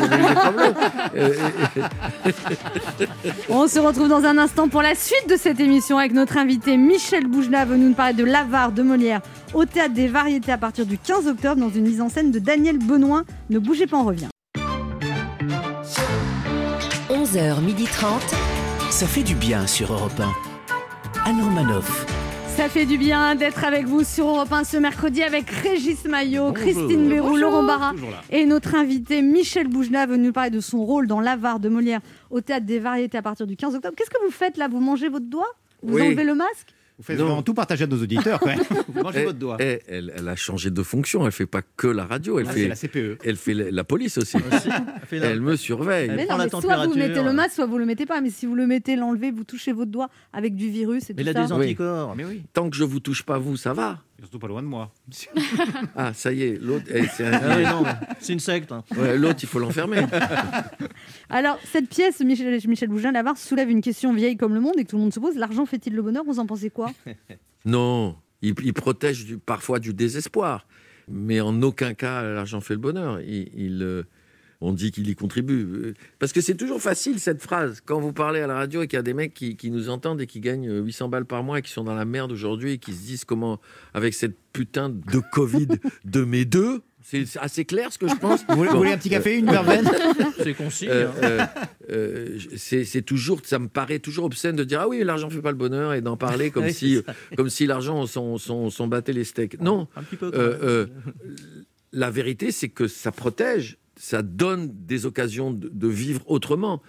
[1.15, 1.33] Euh,
[3.49, 6.77] On se retrouve dans un instant pour la suite de cette émission avec notre invité
[6.77, 9.21] Michel Boujna, venu nous parler de l'avare de Molière
[9.53, 12.39] au Théâtre des Variétés à partir du 15 octobre dans une mise en scène de
[12.39, 13.23] Daniel Benoît.
[13.49, 14.27] Ne bougez pas, on revient.
[17.37, 18.91] 11h30.
[18.91, 20.31] Ça fait du bien sur Europe 1.
[21.25, 22.05] Anne Romanoff.
[22.55, 26.51] Ça fait du bien d'être avec vous sur Europe 1 ce mercredi avec Régis Maillot,
[26.51, 26.53] Bonjour.
[26.53, 27.35] Christine Béroux.
[27.35, 27.93] Laurent Barra
[28.29, 32.01] et notre invité Michel Boujna venu nous parler de son rôle dans l'avare de Molière
[32.29, 33.95] au Théâtre des Variétés à partir du 15 octobre.
[33.97, 34.67] Qu'est-ce que vous faites là?
[34.67, 35.49] Vous mangez votre doigt?
[35.81, 36.03] Vous Oui.
[36.03, 36.72] enlevez le masque?
[36.97, 37.25] Vous faites Non.
[37.25, 38.59] vraiment tout partager à nos auditeurs quand même.
[38.87, 39.57] Vous mangez eh, votre doigt.
[39.59, 42.51] eh, elle, elle a changé de fonction, elle fait pas que la radio, elle Ah,
[42.53, 43.17] fait, la CPE.
[43.23, 44.37] elle fait la, police aussi.
[44.37, 44.59] Elle
[45.07, 46.09] fait la- Elle me surveille.
[46.09, 48.05] Elle Mais prend non, la mais soit vous mettez le masque, soit vous le mettez
[48.05, 48.21] pas.
[48.21, 51.23] Mais si vous le mettez, l'enlevez, vous touchez votre doigt avec du virus et Mais
[51.23, 51.47] tout il a ça.
[51.47, 52.15] des anticorps.
[52.15, 53.99] Mais oui, Tant que je vous touche pas vous, ça va.
[54.23, 54.91] Surtout pas loin de moi.
[55.95, 57.39] Ah, ça y est, l'autre, eh, c'est un-
[57.85, 58.71] Ah c'est une secte.
[58.71, 58.83] hein.
[58.97, 60.05] Ouais, l'autre, il faut l'enfermer.
[61.29, 64.85] Alors, cette pièce, Michel, Michel Boujna, l'avare, soulève une question vieille comme le monde et
[64.85, 65.35] que tout le monde se pose.
[65.35, 66.23] L'argent fait-il le bonheur?
[66.25, 66.91] Vous en pensez quoi?
[67.65, 70.67] Non, il, il protège du- parfois du désespoir,
[71.07, 73.21] mais en aucun cas l'argent fait le bonheur.
[73.21, 74.03] Il, il, euh,
[74.65, 75.61] on dit qu'il y contribue.
[75.63, 77.81] Euh, Parce que c'est toujours facile cette phrase.
[77.85, 79.89] Quand vous parlez à la radio et qu'il y a des mecs qui, qui nous
[79.89, 82.31] entendent et qui gagnent euh, 800 balles par mois et qui sont dans la merde
[82.31, 83.59] aujourd'hui et qui se disent comment,
[83.93, 85.67] avec cette putain de Covid
[86.05, 88.45] de mes deux, c'est assez clair ce que je pense.
[88.47, 88.79] Vous voulez, vous Bon.
[88.79, 89.89] voulez un petit café, une verveine
[90.41, 90.87] C'est concis.
[90.87, 91.49] Euh, hein.
[91.91, 95.41] euh, euh, c'est toujours, ça me paraît toujours obscène de dire ah oui l'argent fait
[95.41, 97.01] pas le bonheur et d'en parler comme Oui, si,
[97.35, 99.59] comme si l'argent s'en s'en battait les steaks.
[99.59, 100.31] Non, Un petit peu.
[100.33, 100.85] euh, euh,
[101.91, 106.81] la vérité c'est que ça protège, ça donne des occasions de, vivre autrement.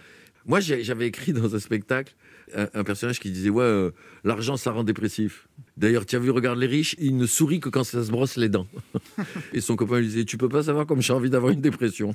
[0.46, 2.14] Moi j'avais écrit dans un spectacle
[2.54, 3.90] un, un personnage qui disait ouais euh,
[4.24, 7.68] l'argent ça rend dépressif D'ailleurs, tu as vu, regarde les riches, il ne sourit que
[7.68, 8.66] quand ça se brosse les dents.
[9.52, 12.14] Et son copain lui disait, tu peux pas savoir comme j'ai envie d'avoir une dépression.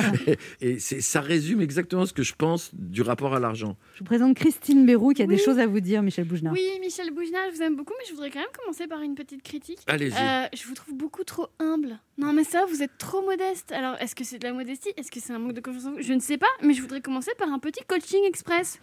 [0.60, 3.76] et ça résume exactement ce que je pense du rapport à l'argent.
[3.94, 6.52] Je vous présente Christine Bérou qui a des choses à vous dire, Michel Bougenat.
[6.52, 9.14] Oui, Michel Boujna, je vous aime beaucoup, mais je voudrais quand même commencer par une
[9.14, 9.78] petite critique.
[9.86, 10.12] Allez-y.
[10.12, 11.98] Euh, je vous trouve beaucoup trop humble.
[12.18, 13.72] Non, mais ça, vous êtes trop modeste.
[13.72, 14.90] Alors, est-ce que c'est de la modestie?
[14.98, 16.02] Est-ce que c'est un manque de confiance en vous?
[16.02, 18.78] Je ne sais pas, mais je voudrais commencer par un petit coaching express.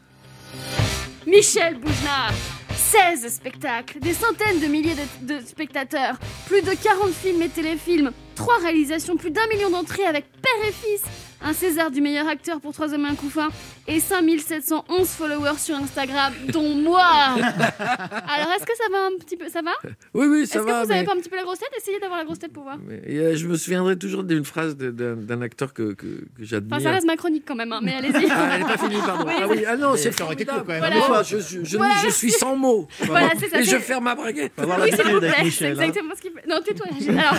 [1.25, 2.29] Michel Boujna
[2.75, 6.17] 16 spectacles, des centaines de milliers de, spectateurs,
[6.47, 10.71] plus de 40 films et téléfilms, 3 réalisations, plus d'un million d'entrées avec père et
[10.71, 11.01] fils,
[11.41, 13.49] un César du meilleur acteur pour 3 hommes et un couffin,
[13.87, 19.47] et 5711 followers sur Instagram, dont moi Alors, est-ce que ça va un petit peu
[19.49, 19.71] Ça va?
[20.13, 20.81] Oui, oui, ça Est-ce va.
[20.81, 21.69] que vous avez mais- pas un petit peu la grosse tête?
[21.77, 22.77] Essayez d'avoir la grosse tête pour voir.
[22.85, 26.75] mais, euh, je me souviendrai toujours d'une phrase d'un d'un acteur que, que, que j'admire.
[26.75, 28.27] Enfin, ça reste ma chronique quand même, hein, mais allez-y.
[28.29, 29.25] Ah, elle n'est pas finie, pardon.
[29.27, 30.81] Oui, ah oui, ah non, c'est ça aurait été court, formidable.
[30.81, 30.99] quand même.
[31.01, 31.07] Voilà.
[31.07, 31.93] Moi, je, je, je, Voilà.
[32.03, 32.87] je suis sans mots.
[33.05, 34.51] Voilà, c'est ça, Et je ferme ma braguette.
[34.57, 35.69] Oui, s'il vous l'habitude avec plaît, c'est hein.
[35.71, 36.45] exactement ce qu'il fait.
[36.47, 36.87] Non, tais-toi.
[37.09, 37.35] Alors,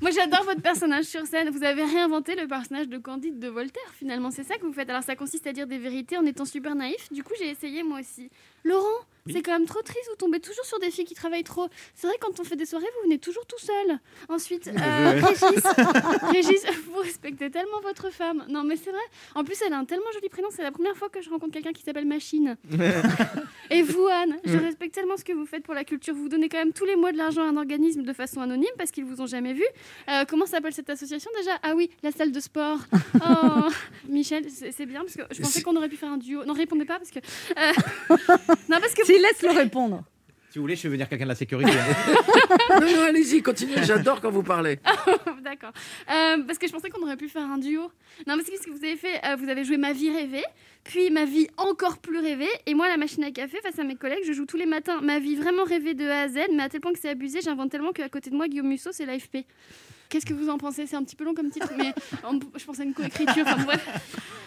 [0.00, 1.50] moi j'adore votre personnage sur scène.
[1.50, 4.30] Vous avez réinventé le personnage de Candide de Voltaire, finalement.
[4.30, 4.90] C'est ça que vous faites.
[4.90, 7.12] Alors, ça consiste à dire des vérités en étant super naïf.
[7.12, 8.30] Du coup, j'ai essayé moi aussi.
[8.64, 8.86] Laurent,
[9.30, 10.06] c'est quand même trop triste.
[10.08, 11.68] Vous tombez toujours sur des filles qui travaillent trop.
[11.94, 13.98] C'est vrai, quand on fait des soirées, vous venez toujours tout seul.
[14.30, 15.62] Ensuite, euh, Régis,
[16.32, 18.46] Régis, vous respectez tellement votre femme.
[18.48, 19.02] Non, mais c'est vrai.
[19.34, 20.48] En plus, elle a un tellement joli prénom.
[20.50, 22.56] C'est la première fois que je rencontre quelqu'un qui s'appelle Machine.
[23.70, 26.14] Et vous, Anne, je respecte tellement ce que vous faites pour la culture.
[26.14, 28.70] Vous donnez quand même tous les mois de l'argent à un organisme de façon anonyme
[28.78, 29.64] parce qu'ils vous ont jamais vu.
[30.08, 31.52] Euh, comment s'appelle cette association déjà?
[31.62, 32.78] Ah oui, la salle de sport.
[33.30, 33.68] Oh,
[34.08, 36.44] Michel, c'est c'est bien parce que je pensais qu'on aurait pu faire un duo.
[36.44, 37.18] Non, répondez pas parce que.
[37.18, 39.04] euh, non, parce que.
[39.04, 40.04] Si, laisse-le répondre.
[40.50, 41.70] Si vous voulez, je fais venir quelqu'un de la sécurité.
[42.70, 43.82] Non, non, allez-y, continuez.
[43.82, 44.78] J'adore quand vous parlez.
[45.42, 45.72] D'accord.
[46.10, 47.82] Euh, parce que je pensais qu'on aurait pu faire un duo.
[48.26, 50.44] Non, parce que ce que vous avez fait, euh, vous avez joué Ma vie rêvée,
[50.84, 53.96] puis Ma vie encore plus rêvée, et moi, la machine à café, face à mes
[53.96, 56.62] collègues, je joue tous les matins Ma vie vraiment rêvée de A à Z, mais
[56.62, 59.04] à tel point que c'est abusé, j'invente tellement qu'à côté de moi, Guillaume Musso, c'est
[59.04, 59.44] l'AFP.
[60.08, 60.86] Qu'est-ce que vous en pensez?
[60.86, 61.92] C'est un petit peu long comme titre, mais
[62.56, 63.44] je pense à une coécriture.
[63.46, 63.78] Enfin.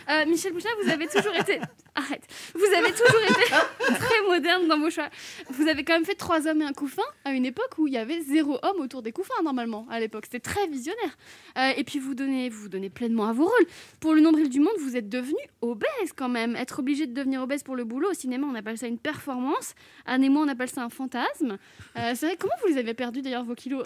[0.09, 1.59] Euh, Michel Bouchin, vous avez toujours été.
[1.93, 2.24] Arrête.
[2.55, 5.09] Vous avez toujours été très moderne dans vos choix.
[5.51, 7.93] Vous avez quand même fait trois hommes et un couffin à une époque où il
[7.93, 9.86] y avait zéro homme autour des couffins normalement.
[9.89, 11.18] À l'époque, c'était très visionnaire.
[11.57, 13.66] Euh, et puis vous donnez, vous donnez pleinement à vos rôles.
[13.99, 16.55] Pour le nombril du monde, vous êtes devenu obèse quand même.
[16.55, 19.76] Être obligé de devenir obèse pour le boulot au cinéma, on appelle ça une performance.
[20.05, 21.57] Anne et moi, on appelle ça un fantasme.
[21.97, 22.38] Euh, c'est vrai.
[22.39, 23.86] Comment vous les avez perdus d'ailleurs vos kilos?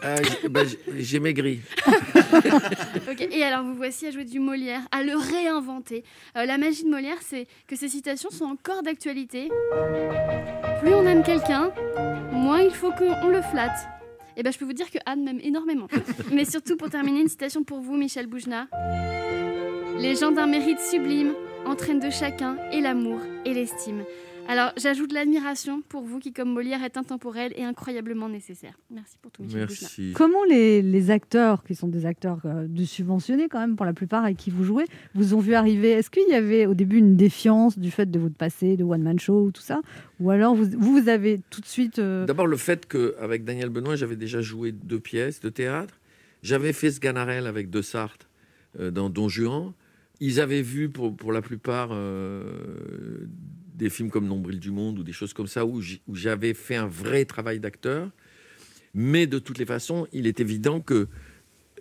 [0.50, 0.62] Bah,
[0.96, 1.60] J'ai maigri.
[3.32, 6.04] Et alors vous voici à jouer du Molière, à le réinventer.
[6.38, 9.50] Euh, la magie de Molière, c'est que ces citations sont encore d'actualité.
[10.82, 11.72] Plus on aime quelqu'un,
[12.32, 13.88] moins il faut qu'on le flatte.
[14.38, 15.88] Et ben je peux vous dire que Anne m'aime énormément.
[16.32, 18.68] Mais surtout pour terminer, une citation pour vous, Michel Boujna.
[19.98, 21.34] Les gens d'un mérite sublime
[21.66, 24.04] entraînent de chacun et l'amour et l'estime.
[24.48, 28.78] Alors j'ajoute l'admiration pour vous qui, comme Molière, est intemporel et incroyablement nécessaire.
[28.92, 29.62] Merci pour tout, Michel.
[29.62, 30.14] Merci.
[30.16, 33.94] Comment les, les acteurs, qui sont des acteurs euh, de subventionnés quand même pour la
[33.94, 34.86] plupart avec qui vous jouez,
[35.16, 35.92] vous ont vu arriver?
[35.92, 39.20] Est-ce qu'il y avait au début une défiance du fait de votre passé, de one-man
[39.20, 39.82] show ou tout ça?
[40.20, 42.00] Ou alors vous, vous, vous avez tout de suite...
[42.00, 46.00] euh, D'abord, le fait qu'avec Daniel Benoît, j'avais déjà joué deux pièces de théâtre.
[46.44, 48.28] J'avais fait Sganarelle avec De Sarthe
[48.80, 49.74] euh, dans Don Juan.
[50.20, 53.26] Ils avaient vu pour, pour la plupart euh,
[53.76, 55.82] des films comme Nombril du Monde ou des choses comme ça où
[56.14, 58.10] j'avais fait un vrai travail d'acteur.
[58.94, 61.08] Mais de toutes les façons, il est évident que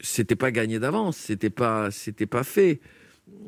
[0.01, 2.81] c'était pas gagné d'avance, c'était pas, c'était pas fait.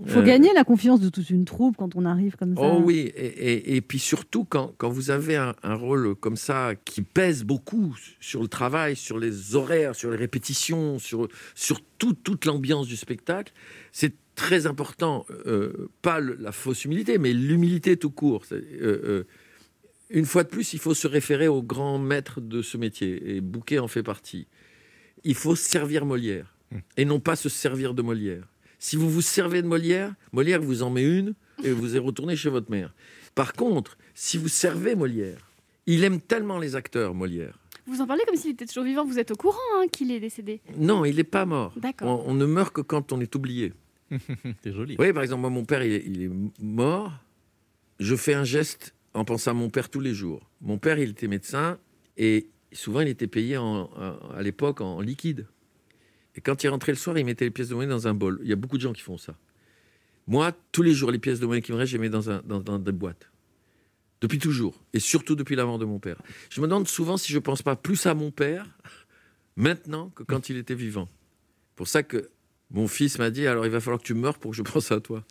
[0.05, 2.62] Il faut Euh, gagner la confiance de toute une troupe quand on arrive comme ça.
[2.62, 6.36] Oh oui, et, et- et puis surtout quand, quand vous avez un, un rôle comme
[6.36, 11.80] ça qui pèse beaucoup sur le travail, sur les horaires, sur les répétitions, sur, sur
[11.99, 13.53] tout- toute l'ambiance du spectacle,
[13.92, 18.45] c'est très important, euh, pas le- la fausse humilité, mais l'humilité tout court.
[18.53, 19.24] Euh, euh,
[20.11, 23.41] une fois de plus, il faut se référer au grand maître de ce métier, et
[23.41, 24.47] Bouquet en fait partie.
[25.24, 26.55] Il faut servir Molière,
[26.97, 28.47] et non pas se servir de Molière.
[28.78, 31.34] Si vous vous servez de Molière, Molière vous en met une
[31.64, 32.95] et vous est retourné chez votre mère.
[33.34, 35.51] Par contre, si vous servez Molière,
[35.87, 37.59] il aime tellement les acteurs, Molière.
[37.87, 39.05] Vous en parlez comme s'il était toujours vivant.
[39.05, 40.61] Vous êtes au courant hein, qu'il est décédé.
[40.76, 41.72] Non, il n'est pas mort.
[41.76, 42.26] D'accord.
[42.26, 43.72] On, on ne meurt que quand on est oublié.
[44.62, 44.96] C'est joli.
[44.98, 46.30] Oui, par exemple, moi, mon père, il est,
[46.61, 47.12] mort.
[47.98, 50.50] Je fais un geste en pensant à mon père tous les jours.
[50.61, 51.78] Mon père, il était médecin
[52.16, 55.46] et souvent, il était payé à l'époque en liquide.
[56.34, 58.38] Et quand il rentrait le soir, il mettait les pièces de monnaie dans un bol.
[58.42, 59.34] Il y a beaucoup de gens qui font ça.
[60.26, 62.78] Moi, tous les jours, les pièces de monnaie qui me restent, je les mets dans
[62.78, 63.30] des boîtes.
[64.20, 64.82] Depuis toujours.
[64.92, 66.20] Et surtout depuis la mort de mon père.
[66.50, 68.66] Je me demande souvent si je ne pense pas plus à mon père
[69.57, 71.09] maintenant que quand il était vivant.
[71.74, 72.30] Pour ça que
[72.70, 74.90] mon fils m'a dit alors il va falloir que tu meurs pour que je pense
[74.92, 75.24] à toi.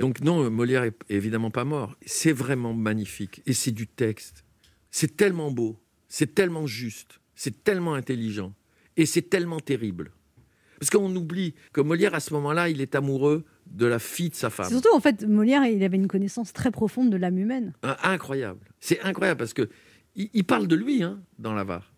[0.00, 1.96] Donc non, Molière est évidemment pas mort.
[2.04, 4.44] C'est vraiment magnifique et c'est du texte.
[4.90, 5.80] C'est tellement beau.
[6.08, 8.54] c'est tellement juste, c'est tellement intelligent,
[8.96, 10.12] et c'est tellement terrible.
[10.78, 14.34] Parce qu'on oublie que Molière, à ce moment-là, il est amoureux de la fille de
[14.34, 14.68] sa femme.
[14.68, 17.72] Surtout, en fait, Molière, il avait une connaissance très profonde de l'âme humaine.
[17.82, 18.60] Ah, Incroyable.
[18.80, 19.68] C'est incroyable parce que
[20.14, 21.92] il, parle de lui hein, dans l'avare.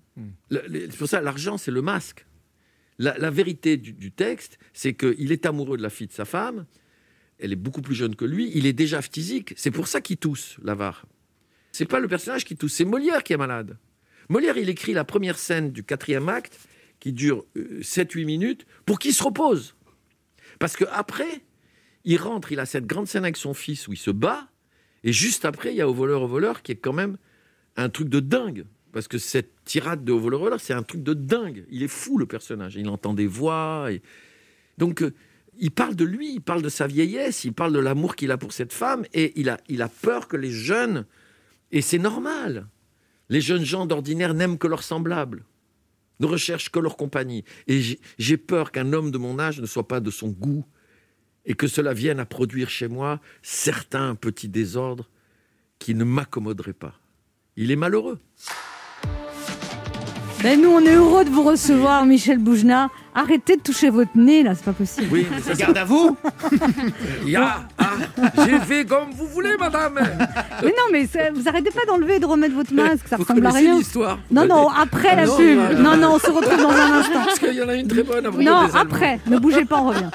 [0.51, 2.25] Le- C'est pour ça l'argent, c'est le masque.
[2.99, 6.67] La, vérité du, texte, c'est qu'il est amoureux de la fille de sa femme.
[7.39, 8.51] Elle est beaucoup plus jeune que lui.
[8.55, 9.53] Il est déjà phtisique.
[9.57, 11.05] C'est pour ça qu'il tousse, l'avare.
[11.73, 13.77] C'est pas le personnage qui tousse, c'est Molière qui est malade.
[14.31, 16.59] Molière, il écrit la première scène du quatrième acte
[17.01, 19.77] qui dure 7-8 minutes pour qu'il se repose.
[20.59, 21.43] Parce que après,
[22.05, 24.49] il rentre, il a cette grande scène avec son fils où il se bat.
[25.05, 27.19] Et juste après, il y a Au voleur, au voleur, qui est quand même
[27.77, 28.65] un truc de dingue.
[28.97, 31.67] Parce que cette tirade de voleur, c'est un truc de dingue.
[31.71, 32.77] Il est fou, le personnage.
[32.77, 33.91] Il entend des voix.
[34.79, 35.13] Donc, euh,
[35.59, 38.39] il parle de lui, il parle de sa vieillesse, il parle de l'amour qu'il a
[38.39, 39.05] pour cette femme.
[39.13, 41.05] Et il a, il a peur que les jeunes.
[41.73, 42.69] Et c'est normal.
[43.29, 45.45] Les jeunes gens d'ordinaire n'aiment que leurs semblables,
[46.19, 47.45] ne recherchent que leur compagnie.
[47.67, 50.65] Et j'ai peur qu'un homme de mon âge ne soit pas de son goût
[51.45, 55.11] et que cela vienne à produire chez moi certains petits désordres
[55.79, 56.99] qui ne m'accommoderaient pas.
[57.57, 58.19] Il est malheureux.
[60.43, 62.89] Ben, nous, on est heureux de vous recevoir, Michel Boujna.
[63.15, 65.09] Arrêtez de toucher votre nez, là, c'est pas possible.
[65.11, 66.17] Oui, mais ça, c'est- Garde à vous
[67.27, 67.85] Ya, ah,
[68.45, 69.99] j'ai fait comme vous voulez, madame.
[70.63, 73.23] Mais non, mais ça- vous arrêtez pas d'enlever et de remettre votre masque, ça Vous
[73.25, 73.77] ressemble à rien.
[73.79, 75.59] l'histoire Non, non, après la Non, pub.
[75.59, 75.79] voilà.
[75.81, 77.23] Non, non, on se retrouve dans un instant.
[77.25, 78.45] Parce qu'il y en a une très bonne après.
[78.45, 80.11] Non, après, ne bougez pas, on revient.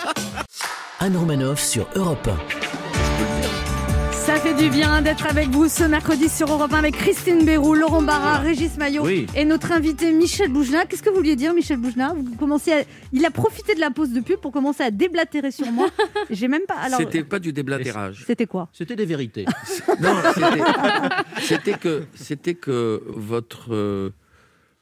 [0.99, 2.70] Anne Romanoff sur Europe 1.
[4.34, 7.76] Ça fait du bien d'être avec vous ce mercredi sur Europe 1 avec Christine Béroux,
[7.76, 9.26] Laurent Barra, Régis Maillot Oui.
[9.36, 10.86] et notre invité Michel Boujna.
[10.86, 12.84] Qu'est-ce que vous vouliez dire, Michel Boujna vous commencez à...
[13.12, 15.90] Il a profité de la pause de pub pour commencer à déblatérer sur moi.
[16.30, 16.76] J'ai même pas.
[16.76, 18.24] Alors, C'était pas du déblatérage.
[18.26, 18.70] c'était quoi?
[18.72, 19.46] C'était des vérités.
[20.02, 20.16] Non,
[21.42, 24.12] c'était- que, c'était que votre euh,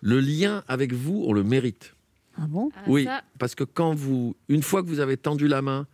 [0.02, 1.96] le lien avec vous, on le mérite.
[2.38, 2.70] Ah bon?
[2.76, 5.88] Ah, Oui, ça, parce que quand vous, une fois que vous avez tendu la main,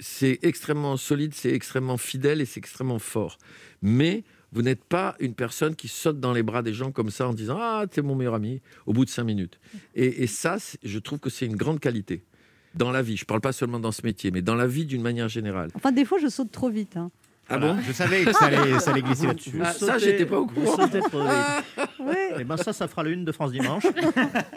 [0.00, 3.38] c'est extrêmement solide, c'est extrêmement fidèle et c'est extrêmement fort.
[3.82, 7.28] Mais vous n'êtes pas une personne qui saute dans les bras des gens comme ça
[7.28, 9.60] en disant ah t'es mon meilleur ami au bout de cinq minutes.
[9.94, 12.24] Et, et ça, je trouve que c'est une grande qualité
[12.74, 13.16] dans la vie.
[13.16, 15.70] Je parle pas seulement dans ce métier, mais dans la vie d'une manière générale.
[15.74, 16.96] Enfin, des fois, je saute trop vite.
[16.96, 17.10] hein.
[17.52, 19.60] Ah Voilà, bon Je savais que ça allait, ça allait glisser là-dessus.
[19.60, 20.76] Ah, ça, j'étais pas au courant.
[20.76, 21.30] sautez trop vite.
[22.00, 23.82] Oui, Eh ben ça, ça fera la une de France Dimanche.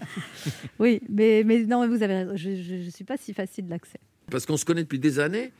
[0.80, 2.34] oui mais, mais non, vous avez raison.
[2.36, 2.50] Je
[2.86, 4.00] ne suis pas si facile d'accès.
[4.34, 5.54] Parce qu'on se connaît depuis des années,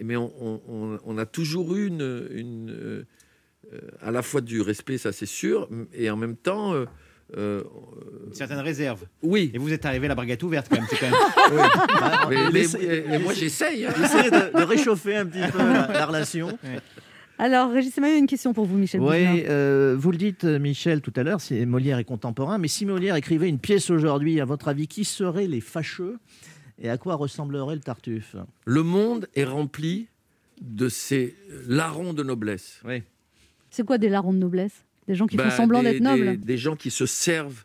[0.00, 4.60] mais on, on- on- on a toujours eu une, une, euh, à la fois du
[4.60, 6.84] respect, ça c'est sûr, et en même temps, euh,
[7.36, 7.62] euh,
[8.26, 9.04] Une certaine réserve.
[9.22, 9.50] oui.
[9.54, 10.86] Et vous êtes arrivé à la braguette ouverte quand même.
[10.88, 11.18] C'est quand même...
[12.28, 12.36] oui.
[12.36, 13.84] mais, mais- Laissez- mais- mais moi j'essaye.
[13.86, 13.92] hein.
[14.02, 16.56] Essayez de, de réchauffer un petit peu la, la relation.
[17.40, 19.00] Alors, Régis Maillot, une question pour vous, Michel.
[19.00, 22.66] Oui, euh, vous le dites, euh, Michel, tout à l'heure, si Molière est contemporain, mais
[22.66, 26.18] si Molière écrivait une pièce aujourd'hui, à votre avis, qui seraient les fâcheux
[26.80, 30.08] et à quoi ressemblerait le Tartuffe Le monde est rempli
[30.60, 32.80] de ces larrons de noblesse.
[32.84, 33.02] Oui.
[33.70, 34.84] C'est quoi des larrons de noblesse?
[35.06, 36.26] Des gens qui Bah, font semblant des- d'être nobles?
[36.26, 37.64] des, des gens qui se servent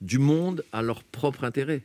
[0.00, 1.82] du monde à leur propre intérêt.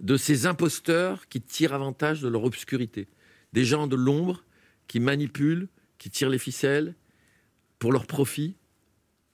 [0.00, 3.08] De ces imposteurs qui tirent avantage de leur obscurité.
[3.52, 4.44] Des gens de l'ombre
[4.88, 6.94] qui manipulent, qui tirent les ficelles
[7.78, 8.56] pour leur profit.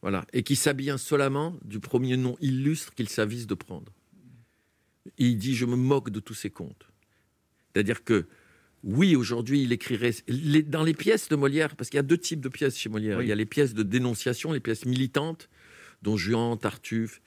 [0.03, 0.25] Voilà.
[0.33, 3.93] Et qui s'habillent insolemment du premier nom illustre qu'ils s'avisent de prendre.
[5.19, 6.87] Et il dit Je me moque de tous ces contes.
[7.73, 8.27] C'est-à-dire que,
[8.85, 10.15] oui, aujourd'hui, il écrirait.
[10.29, 12.89] les- dans les pièces de Molière, parce qu'il y a deux types de pièces chez
[12.89, 13.19] Molière.
[13.19, 13.25] Oui.
[13.25, 15.49] Il y a les pièces de dénonciation, les pièces militantes,
[16.03, 17.21] dont Juan, Tartuffe.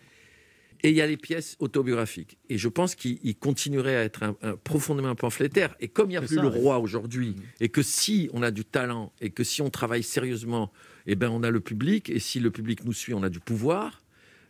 [0.84, 2.38] Et il y a les pièces autobiographiques.
[2.49, 5.76] Et je pense qu'il il continuerait à être un, un- profondément un pamphlétaire.
[5.80, 6.57] Et comme il n'y a plus ça, le ouais.
[6.57, 10.72] roi aujourd'hui, et que si on a du talent, et que si on travaille sérieusement,
[11.05, 13.39] eh ben on a le public, et si le public nous suit, on a du
[13.39, 14.00] pouvoir,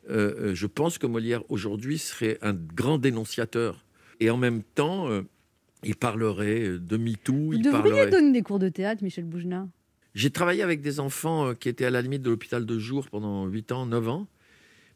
[0.10, 3.86] euh, euh, je pense que Molière aujourd'hui serait un grand dénonciateur.
[4.20, 5.22] Et en même temps, euh,
[5.84, 8.10] il parlerait de MeToo, Vous il devriez parlerait...
[8.10, 9.68] donner des cours de théâtre, Michel Boujna.
[10.14, 13.46] J'ai travaillé avec des enfants qui étaient à la limite de l'hôpital de jour pendant
[13.46, 14.28] 8 ans, 9 ans,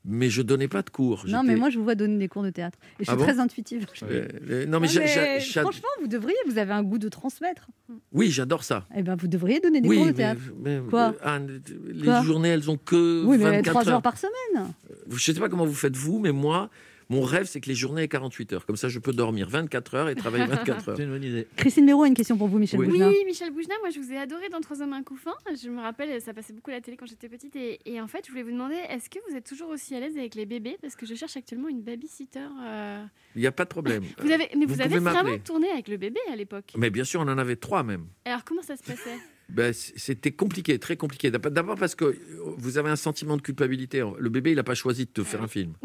[0.03, 1.23] mais je donnais pas de cours.
[1.27, 2.77] Non, mais moi, je vous vois donner des cours de théâtre.
[2.83, 3.23] Et je suis Ah bon?
[3.23, 3.87] très intuitive.
[4.03, 7.69] Euh, non, mais, Ah, franchement, vous devriez, vous avez un goût de transmettre.
[8.11, 8.85] oui, j'adore ça.
[8.95, 10.41] Eh ben, vous devriez donner des oui, cours de mais, théâtre.
[10.61, 11.15] mais- Quoi?
[11.23, 12.21] Anne, les Quoi?
[12.21, 13.95] journées, elles ont que Oui, mais 24 trois heures.
[13.95, 14.67] heures par semaine.
[15.09, 16.69] Je sais pas comment vous faites vous, mais moi,
[17.09, 18.65] mon rêve, c'est que les journées aient 48 heures.
[18.65, 20.97] Comme ça, je peux dormir 24 heures et travailler 24 heures.
[20.97, 21.47] C'est une bonne idée.
[21.55, 22.87] Christine Méraud a une question pour vous, Michel Oui.
[22.87, 23.09] Boujna.
[23.09, 25.33] Oui, Michel Boujna, moi je vous ai adoré dans Trois hommes un couffin.
[25.61, 27.55] Je me rappelle, ça passait beaucoup à la télé quand j'étais petite.
[27.55, 29.99] Et, et en fait, je voulais vous demander, est-ce que vous êtes toujours aussi à
[29.99, 30.77] l'aise avec les bébés?
[30.81, 32.39] Parce que je cherche actuellement une babysitter.
[32.63, 33.05] euh.
[33.35, 34.03] Il n'y a pas de problème.
[34.17, 36.73] Vous avez, mais Vous vous, avez vraiment tourné avec le bébé à l'époque?
[36.75, 38.07] Mais bien sûr, on en avait trois même.
[38.25, 39.19] Alors comment ça se passait?
[39.49, 41.29] Ben, C'était compliqué, très compliqué.
[41.31, 42.17] D'ab- D'abord parce que
[42.57, 44.03] vous avez un sentiment de culpabilité.
[44.17, 45.73] Le bébé, il n'a pas choisi de te faire un film.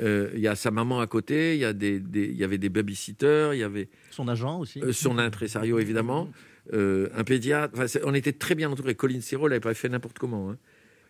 [0.00, 2.44] Euh, Il y a sa maman à côté, il y, a des, des- il y
[2.44, 4.80] avait des babysitters, il y avait Son agent aussi.
[4.80, 6.30] euh, son impresario, évidemment,
[6.72, 7.74] euh, un pédiatre.
[7.76, 8.94] Enfin, on était très bien entourés.
[8.94, 10.50] Colin Serrault n'avait pas fait n'importe comment.
[10.52, 10.58] hein.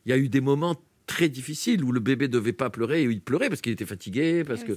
[0.06, 3.04] Il y a eu des moments très difficiles où le bébé devait pas pleurer et
[3.04, 4.72] il pleurait parce qu'il était fatigué, parce que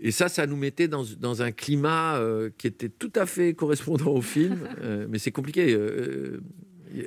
[0.00, 3.54] et ça, ça nous mettait dans, dans un climat euh, qui était tout à fait
[3.54, 4.58] correspondant au film.
[4.82, 5.74] Euh, mais c'est compliqué.
[5.74, 6.40] euh,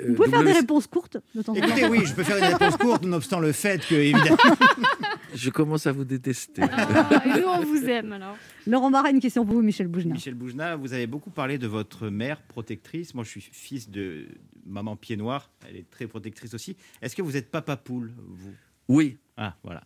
[0.07, 1.63] Vous pouvez faire des réponses courtes de temps en temps.
[1.67, 4.37] Écoutez, oui, je peux faire une réponse courte, nonobstant le fait que, évidemment.
[5.33, 6.61] Je commence à vous détester.
[6.69, 8.35] Ah, et nous, on vous aime alors.
[8.67, 10.13] Laurent Barra, une question pour vous, Michel Boujna.
[10.13, 13.15] Michel Boujna, vous avez beaucoup parlé de votre mère protectrice.
[13.15, 14.25] Moi, je suis fils de
[14.65, 15.49] maman pied noir.
[15.69, 16.75] Elle est très protectrice aussi.
[17.01, 18.51] Est-ce que vous êtes papa poule, vous?
[18.89, 19.17] Oui.
[19.37, 19.83] Ah, voilà.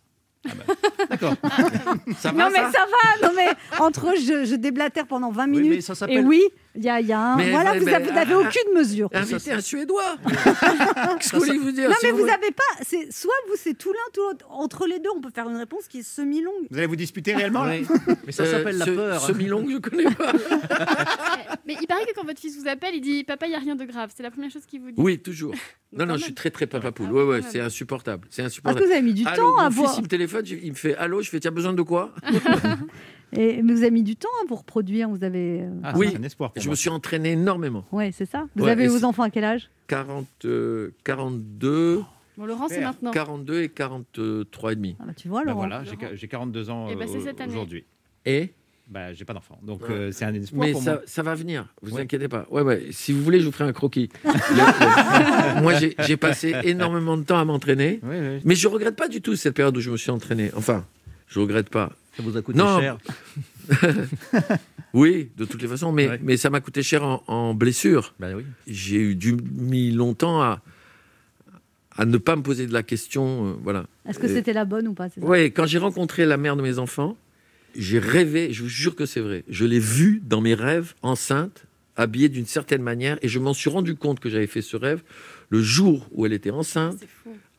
[0.48, 0.74] Ah bah,
[1.10, 1.34] D'accord.
[2.18, 5.50] Ça Non mais ça va, non mais entre eux, je, je déblatère pendant 20 Oui,
[5.60, 5.70] minutes.
[5.76, 6.42] mais ça et oui,
[6.76, 7.36] il y a, il y a un.
[7.36, 9.08] Mais- voilà, mais- vous n'avez ah, aucune mesure.
[9.12, 10.16] Invitez un Suédois.
[10.26, 12.62] Qu'est-ce que vous voulez vous dire Non Si mais vous n'avez pas.
[12.82, 14.46] C'est soit vous c'est tout l'un tout l'autre.
[14.50, 16.66] Entre les deux, on peut faire une réponse qui est semi-longue.
[16.70, 17.86] Vous allez vous disputer réellement là Oui.
[18.26, 19.20] Mais ça Euh, s'appelle la peur.
[19.20, 20.32] Semi-longue, je connais pas.
[21.66, 23.60] Mais il paraît que quand votre fils vous appelle, il dit Papa, il n'y a
[23.60, 24.10] rien de grave.
[24.16, 24.94] C'est la première chose qu'il vous dit.
[25.00, 25.52] Oui, toujours.
[25.92, 27.06] Donc, Non, non, je suis très, très papa poule.
[27.10, 28.26] Ah Ouais, oui, ouais, c'est insupportable.
[28.30, 28.80] C'est Parce insupportable.
[28.82, 29.88] que vous avez mis du Allô, temps à mon voir.
[29.90, 32.12] fils, il me téléphone, il me fait Allô, je fais Tu as besoin de quoi?
[33.36, 35.08] Et vous avez mis du temps à vous reproduire.
[35.08, 35.62] Vous avez.
[35.62, 36.14] euh, Ah, Oui.
[36.18, 37.84] un espoir pour Je me suis entraîné énormément.
[37.92, 38.46] Ouais, c'est ça.
[38.56, 39.68] Vous Ouais, avez vos enfants à quel âge?
[39.88, 42.02] 40, euh, 42,
[42.38, 43.10] Bon, Laurent, c'est maintenant.
[43.12, 44.96] 42 et 43 et demi.
[45.00, 45.60] ah bah, Tu vois, Bah Laurent.
[45.68, 47.52] voilà, j'ai qua- j'ai 42 ans Eh ben, euh, cette année.
[47.52, 47.84] aujourd'hui.
[48.26, 48.50] Et?
[48.88, 49.58] Bah, j'ai pas d'enfant.
[49.62, 49.94] Donc, Ouais.
[49.94, 51.02] euh, c'est un espoir mais pour ça, moi.
[51.06, 52.02] ça va venir, vous Ouais.
[52.02, 52.46] inquiétez pas.
[52.50, 52.86] Ouais, ouais.
[52.92, 54.10] Si vous voulez, je vous ferai un croquis.
[54.24, 54.32] Le-
[55.56, 58.40] le- Moi, j'ai j'ai passé énormément de temps à m'entraîner, Oui, oui.
[58.44, 60.50] mais je regrette pas du tout cette période où je me suis entraîné.
[60.56, 60.84] Enfin,
[61.26, 61.90] je regrette pas.
[62.16, 62.80] Ça vous a coûté Non.
[62.80, 62.98] cher.
[64.94, 66.20] Oui, de toutes les façons, mais, Ouais.
[66.22, 68.14] mais ça m'a coûté cher en, en blessure.
[68.18, 68.44] Bah oui.
[68.66, 70.62] J'ai eu du mis longtemps à,
[71.96, 73.48] à ne pas me poser de la question.
[73.48, 73.84] euh, voilà.
[74.08, 76.78] Est-ce que c'était la bonne ou pas Ouais, quand j'ai rencontré la mère de mes
[76.78, 77.16] enfants,
[77.76, 81.64] j'ai rêvé, je vous jure que c'est vrai, je l'ai vue dans mes rêves enceinte,
[81.96, 85.02] habillée d'une certaine manière, et je m'en suis rendu compte que j'avais fait ce rêve
[85.50, 86.96] le jour où elle était enceinte,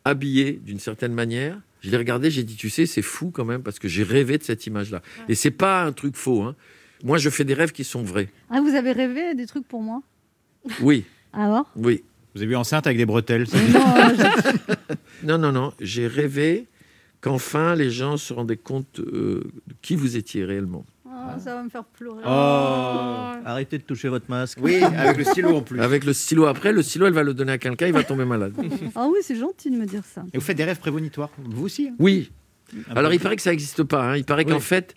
[0.07, 1.59] Habillée d'une certaine manière.
[1.81, 4.37] Je l'ai regardée, j'ai dit, tu sais, c'est fou quand même, parce que j'ai rêvé
[4.37, 5.01] de cette image-là.
[5.29, 6.41] Et c'est pas un truc faux.
[6.43, 6.55] Hein.
[7.03, 8.29] Moi, je fais des rêves qui sont vrais.
[8.49, 10.01] Ah, vous avez rêvé des trucs pour moi?
[10.81, 12.03] Oui, Alors oui.
[12.33, 13.45] Vous avez vu enceinte avec des bretelles.
[13.73, 14.95] Non, euh, je-
[15.27, 15.73] Non, non, non.
[15.81, 16.67] J'ai rêvé
[17.21, 20.85] qu'enfin les gens se rendaient compte euh, de qui vous étiez réellement.
[21.35, 22.23] Oh, ça va me faire pleurer.
[22.25, 23.33] Oh.
[23.45, 24.57] Arrêtez de toucher votre masque.
[24.61, 25.79] Oui, avec le stylo en plus.
[25.81, 28.25] Avec le stylo après, le stylo, elle va le donner à quelqu'un, il va tomber
[28.25, 28.53] malade.
[28.95, 30.23] Ah oui, c'est gentil de me dire ça.
[30.33, 31.95] Et vous faites des rêves prémonitoires, vous aussi hein?
[31.99, 32.31] Oui.
[32.95, 34.03] Alors il paraît que ça n'existe pas.
[34.11, 34.17] hein.
[34.17, 34.51] Il paraît Oui.
[34.51, 34.93] qu'en fait,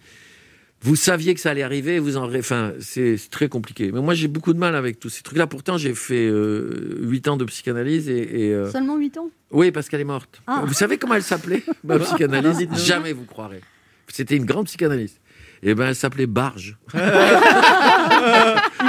[0.83, 3.93] vous saviez que ça allait arriver, vous en rê- enfin, c'est très compliqué.
[3.93, 5.47] Mais moi, j'ai beaucoup de mal avec tous ces trucs-là.
[5.47, 9.31] Pourtant, j'ai fait euh, 8 ans de psychanalyse et, et, euh, Seulement 8 ans?
[9.53, 10.43] Oui, parce qu'elle est morte.
[10.47, 10.65] Ah.
[10.67, 12.67] Vous savez comment elle s'appelait ma psychanalyse?
[12.77, 13.61] Jamais vous croirez.
[14.09, 15.21] C'était une grande psychanalyste.
[15.63, 16.79] Et ben, elle s'appelait Barge.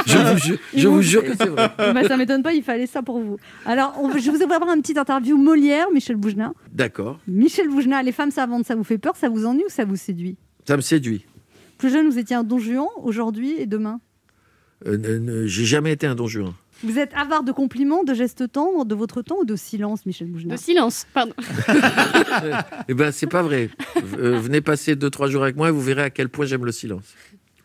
[0.05, 1.69] je vous, jure- je vous jure que c'est vrai.
[1.77, 3.37] bah, Ça m'étonne pas, il fallait ça pour vous.
[3.65, 6.53] Alors, on- je vous ai avoir un petit interview Molière, Michel Boujna.
[6.71, 7.19] D'accord.
[7.27, 9.95] Michel Boujna, les femmes savantes, ça vous fait peur, ça vous ennuie ou ça vous
[9.95, 10.37] séduit?
[10.67, 11.25] Ça me séduit.
[11.77, 13.99] Plus jeune, vous étiez un don Juan, aujourd'hui et demain?
[14.87, 16.53] Euh, n- j'ai jamais été un don Juan.
[16.83, 20.27] Vous êtes avare de compliments, de gestes tendres, de votre temps ou de silence, Michel
[20.27, 21.33] Boujna De silence, pardon.
[22.87, 23.69] Eh ben, c'est pas vrai.
[24.17, 26.71] Euh, venez passer 2-3 jours avec moi et vous verrez à quel point j'aime le
[26.71, 27.13] silence.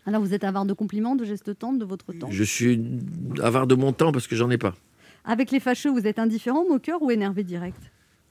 [0.06, 2.28] Alors, vous êtes avare de compliments, de gestes tendres, de votre temps.
[2.30, 2.80] Je suis
[3.42, 4.74] avare de mon temps parce que j'en ai pas.
[5.24, 7.80] Avec les fâcheux, vous êtes indifférent, moqueur ou énervé direct?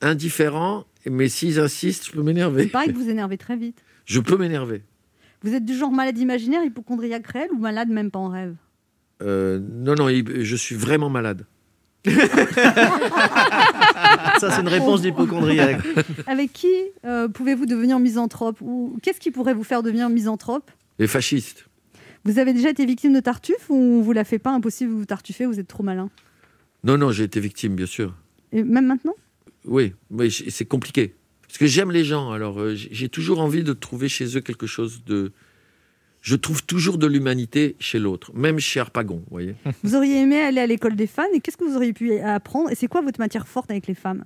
[0.01, 2.63] Indifférent, mais s'ils insistent, je peux m'énerver.
[2.63, 3.83] Il paraît que vous énervez très vite.
[4.05, 4.83] Je peux m'énerver.
[5.41, 8.55] Vous êtes du genre malade imaginaire, hypochondriaque réel ou malade même pas en rêve?
[9.21, 11.45] Euh, non, non, il- je suis vraiment malade.
[14.39, 15.81] Ça, c'est une réponse d'hypochondriaque.
[16.27, 16.67] Avec qui
[17.05, 20.69] euh, pouvez-vous devenir misanthrope Ou qu'est-ce qui pourrait vous faire devenir misanthrope?
[20.99, 21.65] Les fascistes.
[22.25, 24.95] Vous avez déjà été victime de tartuffe ou on vous la fait pas impossible de
[24.97, 26.09] vous tartuffer, vous êtes trop malin?
[26.83, 28.13] Non, non, j'ai été victime, bien sûr.
[28.51, 29.13] Et même maintenant?
[29.65, 31.15] Oui, mais j- c'est compliqué.
[31.47, 34.41] Parce que j'aime les gens, alors euh, j- j'ai toujours envie de trouver chez eux
[34.41, 35.31] quelque chose de...
[36.25, 39.53] Je trouve toujours de l'humanité chez l'autre, même chez Harpagon, vous voyez.
[39.83, 42.71] Vous auriez aimé aller à l'école des fans et qu'est-ce que vous auriez pu apprendre
[42.71, 44.25] Et c'est quoi votre matière forte avec les femmes?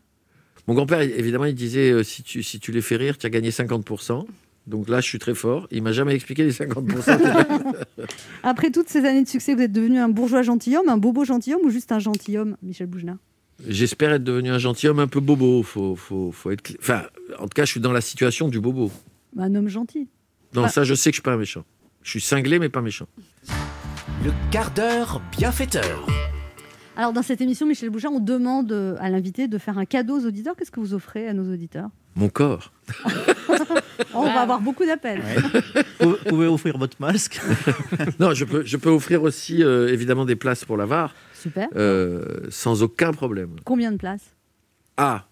[0.66, 3.30] Mon grand-père, évidemment, il disait, euh, si, tu, si tu les fais rire, tu as
[3.30, 4.26] gagné 50%.
[4.66, 5.68] Donc là, je suis très fort.
[5.72, 7.76] Il m'a jamais expliqué les 50%.
[8.44, 11.64] Après toutes ces années de succès, vous êtes devenu un bourgeois gentilhomme, un bobo gentilhomme
[11.66, 13.18] ou juste un gentilhomme, Michel Boujna
[13.68, 15.64] J'espère être devenu un gentilhomme un peu bobo.
[15.64, 16.72] Faut, faut, faut être...
[16.80, 17.04] Enfin,
[17.40, 18.90] en tout cas, je suis dans la situation du bobo.
[19.38, 20.08] Un homme gentil.
[20.56, 20.70] Non, Ah.
[20.70, 21.66] ça, je sais que je suis pas un méchant.
[22.04, 23.08] Je suis cinglé, mais pas méchant.
[24.24, 26.06] Le quart d'heure bienfaiteur.
[26.98, 30.20] Alors, dans cette émission, Michel Bouchard, on demande euh, à l'invité de faire un cadeau
[30.20, 30.56] aux auditeurs.
[30.58, 32.74] Qu'est-ce que vous offrez à nos auditeurs Mon corps.
[34.14, 35.22] On va avoir beaucoup d'appels.
[36.02, 37.40] Vous pouvez offrir votre masque.
[38.20, 41.70] non, je peux, je peux offrir aussi euh, évidemment des places pour la VAR, Super.
[41.76, 43.56] euh, sans aucun problème.
[43.64, 44.36] Combien de places
[44.98, 45.29] Ah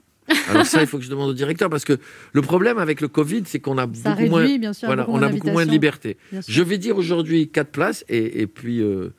[0.49, 1.97] alors ça, il faut que je demande au directeur parce que
[2.33, 5.03] le problème avec le Covid, c'est qu'on a Ça beaucoup moins, réduit, bien sûr, voilà,
[5.03, 6.17] beaucoup on a beaucoup moins de liberté.
[6.47, 9.09] Je vais dire aujourd'hui quatre places et, et puis euh,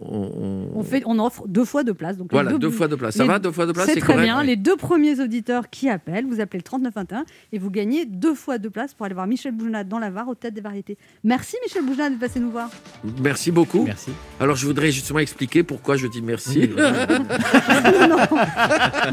[0.00, 2.16] on, On, fait, on offre deux fois deux places.
[2.16, 3.14] Donc voilà deux, fois deux places.
[3.16, 4.24] Ça les- va deux fois deux places, C'est très correct.
[4.24, 4.42] bien.
[4.42, 8.58] Les deux premiers auditeurs qui appellent, vous appelez le 3921 et vous gagnez deux fois
[8.58, 10.98] deux places pour aller voir Michel Bougenat dans la Var au Théâtre des Variétés.
[11.22, 12.70] Merci Michel Bougenat de passer nous voir.
[13.22, 13.84] Merci beaucoup.
[13.84, 14.10] Merci.
[14.40, 16.68] Alors je voudrais justement expliquer pourquoi je dis merci.
[16.76, 18.18] non.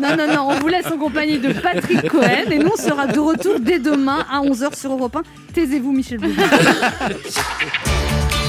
[0.02, 3.08] non, non, non, on vous laisse en compagnie de Patrick Cohen et nous on sera
[3.08, 5.22] de retour dès demain à 11h sur Europe 1.
[5.54, 6.44] Taisez-vous Michel Bougenat.